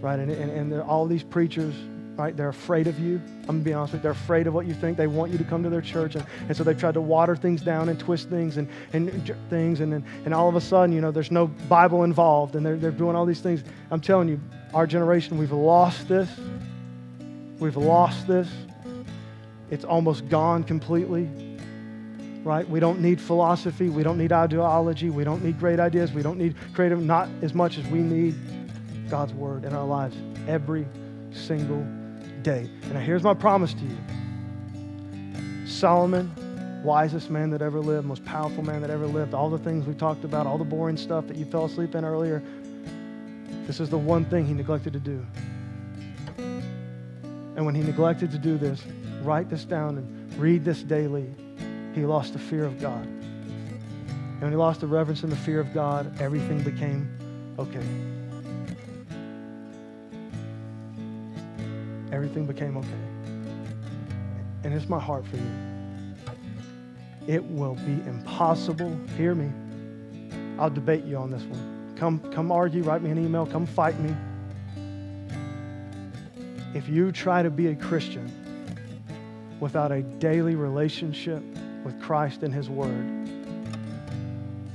[0.00, 0.20] right?
[0.20, 1.74] And, and, and all these preachers,
[2.16, 2.36] right?
[2.36, 3.20] They're afraid of you.
[3.42, 4.02] I'm going to be honest with you.
[4.04, 4.96] They're afraid of what you think.
[4.96, 6.14] They want you to come to their church.
[6.14, 9.80] And, and so they've tried to water things down and twist things and, and things.
[9.80, 12.56] And, and, and all of a sudden, you know, there's no Bible involved.
[12.56, 13.62] And they're, they're doing all these things.
[13.90, 14.40] I'm telling you,
[14.72, 16.30] our generation, we've lost this.
[17.58, 18.48] We've lost this.
[19.70, 21.28] It's almost gone completely
[22.44, 22.68] right?
[22.70, 23.88] We don't need philosophy.
[23.88, 25.10] We don't need ideology.
[25.10, 26.12] We don't need great ideas.
[26.12, 28.36] We don't need creative, not as much as we need
[29.10, 30.86] God's word in our lives every
[31.32, 31.84] single
[32.46, 32.70] day.
[32.84, 33.98] And here's my promise to you
[35.66, 36.32] Solomon,
[36.84, 39.94] wisest man that ever lived, most powerful man that ever lived, all the things we
[39.94, 42.40] talked about, all the boring stuff that you fell asleep in earlier,
[43.66, 45.26] this is the one thing he neglected to do.
[47.56, 48.80] And when he neglected to do this,
[49.22, 51.34] write this down and read this daily
[51.94, 53.02] he lost the fear of God.
[53.02, 57.10] And when he lost the reverence and the fear of God, everything became
[57.58, 58.15] okay.
[62.16, 62.88] Everything became okay.
[64.64, 65.50] And it's my heart for you.
[67.26, 68.98] It will be impossible.
[69.18, 69.52] Hear me.
[70.58, 71.94] I'll debate you on this one.
[71.98, 74.16] Come, come argue, write me an email, come fight me.
[76.72, 78.32] If you try to be a Christian
[79.60, 81.42] without a daily relationship
[81.84, 83.28] with Christ and His Word,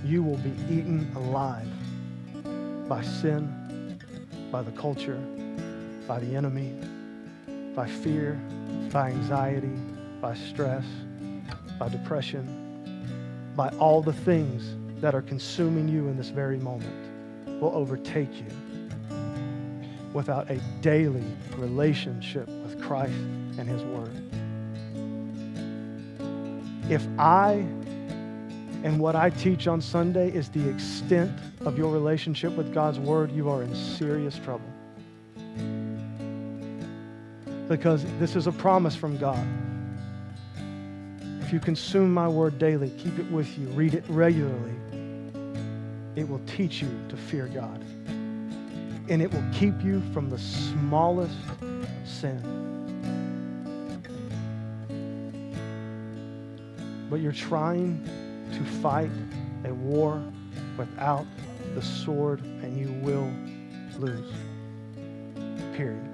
[0.06, 1.68] you will be eaten alive
[2.88, 3.98] by sin,
[4.52, 5.20] by the culture,
[6.08, 6.76] by the enemy,
[7.76, 8.40] by fear,
[8.92, 9.76] by anxiety,
[10.22, 10.86] by stress,
[11.80, 12.46] by depression,
[13.56, 16.94] by all the things that are consuming you in this very moment
[17.62, 18.48] will overtake you
[20.14, 21.24] without a daily
[21.58, 23.14] relationship with Christ
[23.58, 24.22] and His Word.
[26.92, 27.66] If I
[28.84, 33.32] and what I teach on Sunday is the extent of your relationship with God's Word,
[33.32, 34.71] you are in serious trouble.
[37.72, 39.48] Because this is a promise from God.
[41.40, 44.76] If you consume my Word daily, keep it with you, read it regularly,
[46.18, 47.82] it will teach you to fear God.
[49.08, 51.34] And it will keep you from the smallest
[52.04, 52.58] sin.
[57.10, 58.02] but you're trying
[58.54, 59.12] to fight
[59.66, 60.24] a war
[60.78, 61.26] without
[61.76, 63.30] the sword, and you will
[64.00, 64.32] lose.
[65.76, 66.11] Period.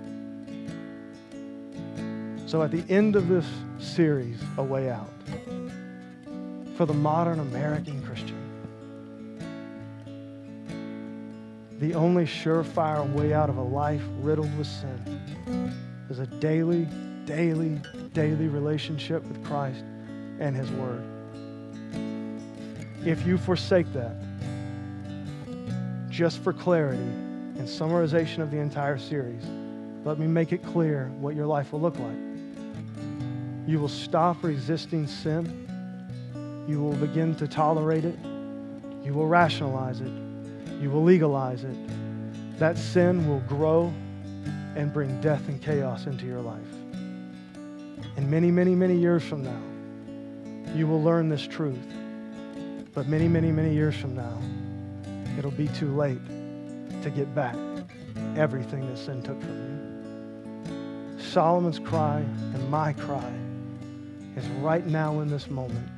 [2.48, 3.45] So, at the end of this
[3.78, 5.12] series, A Way Out,
[6.78, 8.38] for the modern American Christian,
[11.80, 15.74] the only surefire way out of a life riddled with sin
[16.10, 16.88] is a daily,
[17.26, 17.82] daily,
[18.14, 19.84] daily relationship with Christ
[20.39, 21.04] and His Word.
[23.06, 24.16] If you forsake that,
[26.10, 29.43] just for clarity and summarization of the entire series,
[30.06, 32.26] let me make it clear what your life will look like.
[33.68, 36.65] You will stop resisting sin.
[36.70, 38.18] You will begin to tolerate it.
[39.03, 40.11] You will rationalize it.
[40.82, 41.76] You will legalize it.
[42.59, 43.93] That sin will grow
[44.78, 46.61] and bring death and chaos into your life.
[48.15, 51.78] And many, many, many years from now, you will learn this truth.
[52.93, 54.38] But many, many, many years from now,
[55.38, 56.26] it'll be too late
[57.03, 57.55] to get back
[58.38, 59.57] everything that sin took from
[61.18, 61.22] you.
[61.22, 63.34] Solomon's cry and my cry
[64.38, 65.90] is right now in this moment.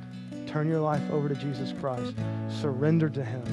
[0.48, 2.14] Turn your life over to Jesus Christ.
[2.48, 3.44] Surrender to Him.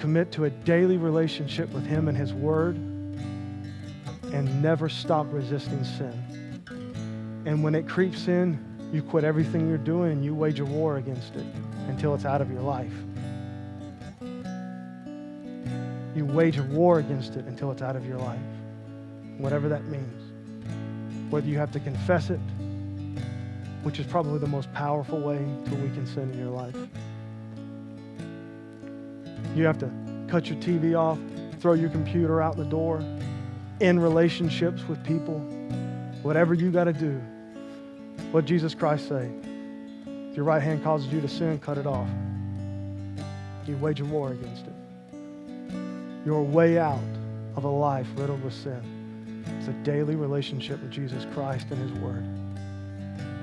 [0.00, 2.76] Commit to a daily relationship with Him and His Word.
[4.32, 7.42] And never stop resisting sin.
[7.44, 8.58] And when it creeps in,
[8.92, 11.44] you quit everything you're doing and you wage a war against it
[11.88, 12.92] until it's out of your life.
[16.14, 18.40] You wage a war against it until it's out of your life,
[19.38, 20.22] whatever that means.
[21.30, 22.40] Whether you have to confess it,
[23.82, 26.76] which is probably the most powerful way to weaken sin in your life.
[29.54, 29.90] You have to
[30.28, 31.18] cut your TV off,
[31.60, 33.04] throw your computer out the door,
[33.80, 35.38] end relationships with people,
[36.22, 37.20] whatever you got to do
[38.32, 39.30] what Jesus Christ say?
[40.06, 42.08] If your right hand causes you to sin, cut it off.
[43.66, 44.72] You wage a war against it.
[46.24, 46.98] Your way out
[47.56, 51.92] of a life riddled with sin is a daily relationship with Jesus Christ and His
[52.00, 52.24] Word.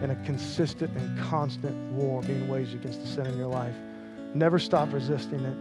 [0.02, 3.76] And a consistent and constant war being waged against the sin in your life
[4.34, 5.58] Never stop resisting it.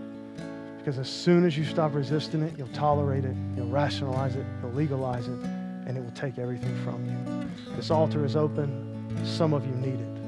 [0.79, 4.73] Because as soon as you stop resisting it, you'll tolerate it, you'll rationalize it, you'll
[4.73, 5.39] legalize it,
[5.87, 7.75] and it will take everything from you.
[7.77, 8.85] This altar is open.
[9.25, 10.19] Some of you need it.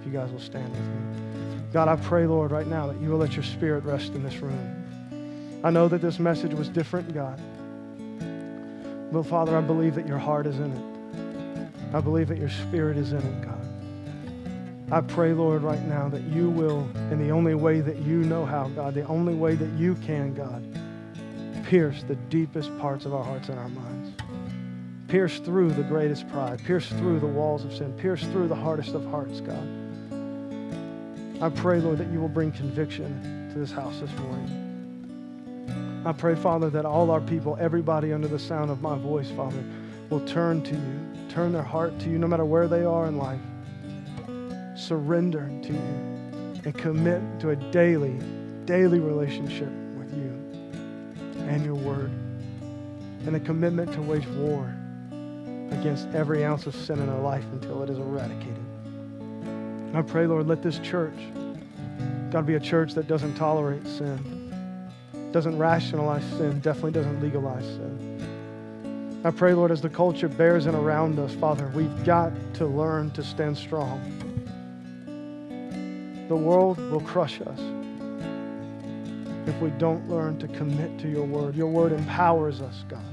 [0.00, 1.68] If you guys will stand with me.
[1.72, 4.36] God, I pray, Lord, right now that you will let your spirit rest in this
[4.36, 5.60] room.
[5.62, 7.38] I know that this message was different, God.
[9.12, 10.95] But Father, I believe that your heart is in it.
[11.96, 14.92] I believe that your spirit is in it, God.
[14.92, 18.44] I pray, Lord, right now that you will, in the only way that you know
[18.44, 20.62] how, God, the only way that you can, God,
[21.64, 24.12] pierce the deepest parts of our hearts and our minds.
[25.08, 26.62] Pierce through the greatest pride.
[26.64, 27.94] Pierce through the walls of sin.
[27.94, 29.66] Pierce through the hardest of hearts, God.
[31.40, 36.02] I pray, Lord, that you will bring conviction to this house this morning.
[36.04, 39.64] I pray, Father, that all our people, everybody under the sound of my voice, Father,
[40.10, 41.05] will turn to you,
[41.36, 43.38] turn their heart to you, no matter where they are in life
[44.74, 48.18] surrender to you and commit to a daily,
[48.64, 49.68] daily relationship
[49.98, 50.30] with you
[51.46, 52.10] and your word
[53.26, 54.74] and a commitment to wage war
[55.72, 58.56] against every ounce of sin in our life until it is eradicated.
[59.92, 61.18] I pray, Lord, let this church,
[62.30, 64.50] God, be a church that doesn't tolerate sin,
[65.32, 68.05] doesn't rationalize sin, definitely doesn't legalize sin.
[69.26, 73.10] I pray, Lord, as the culture bears in around us, Father, we've got to learn
[73.10, 74.00] to stand strong
[76.28, 77.60] the world will crush us
[79.46, 81.54] if we don't learn to commit to your word.
[81.54, 83.04] Your word empowers us, God.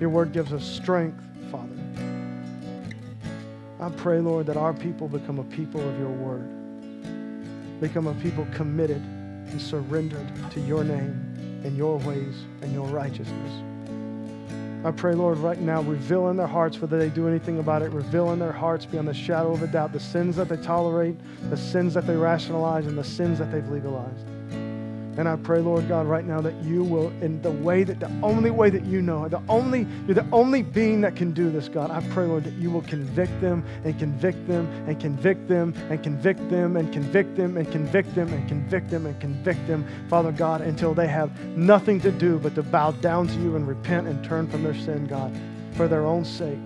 [0.00, 1.68] Your word gives us strength, Father.
[3.80, 8.46] I pray, Lord, that our people become a people of your word, become a people
[8.52, 13.75] committed and surrendered to your name and your ways and your righteousness.
[14.86, 17.90] I pray, Lord, right now, reveal in their hearts whether they do anything about it.
[17.90, 21.16] Reveal in their hearts beyond the shadow of a doubt the sins that they tolerate,
[21.50, 24.24] the sins that they rationalize, and the sins that they've legalized.
[25.16, 28.10] And I pray, Lord God, right now that you will, in the way that the
[28.22, 31.70] only way that you know, the only, you're the only being that can do this,
[31.70, 31.90] God.
[31.90, 36.02] I pray, Lord, that you will convict them and convict them and convict them and
[36.02, 40.32] convict them and convict them and convict them and convict them and convict them, Father
[40.32, 44.06] God, until they have nothing to do but to bow down to you and repent
[44.06, 45.34] and turn from their sin, God,
[45.76, 46.58] for their own sake.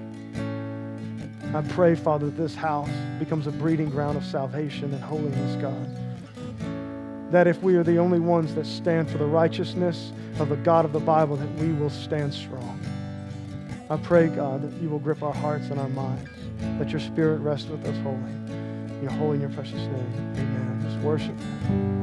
[1.54, 2.90] I pray, Father, that this house
[3.20, 6.09] becomes a breeding ground of salvation and holiness, God
[7.30, 10.84] that if we are the only ones that stand for the righteousness of the God
[10.84, 12.80] of the Bible, that we will stand strong.
[13.88, 16.30] I pray, God, that you will grip our hearts and our minds.
[16.78, 18.16] Let your spirit rest with us wholly.
[18.16, 20.34] In your holy and your precious name.
[20.36, 20.80] Amen.
[20.82, 22.00] Just worship.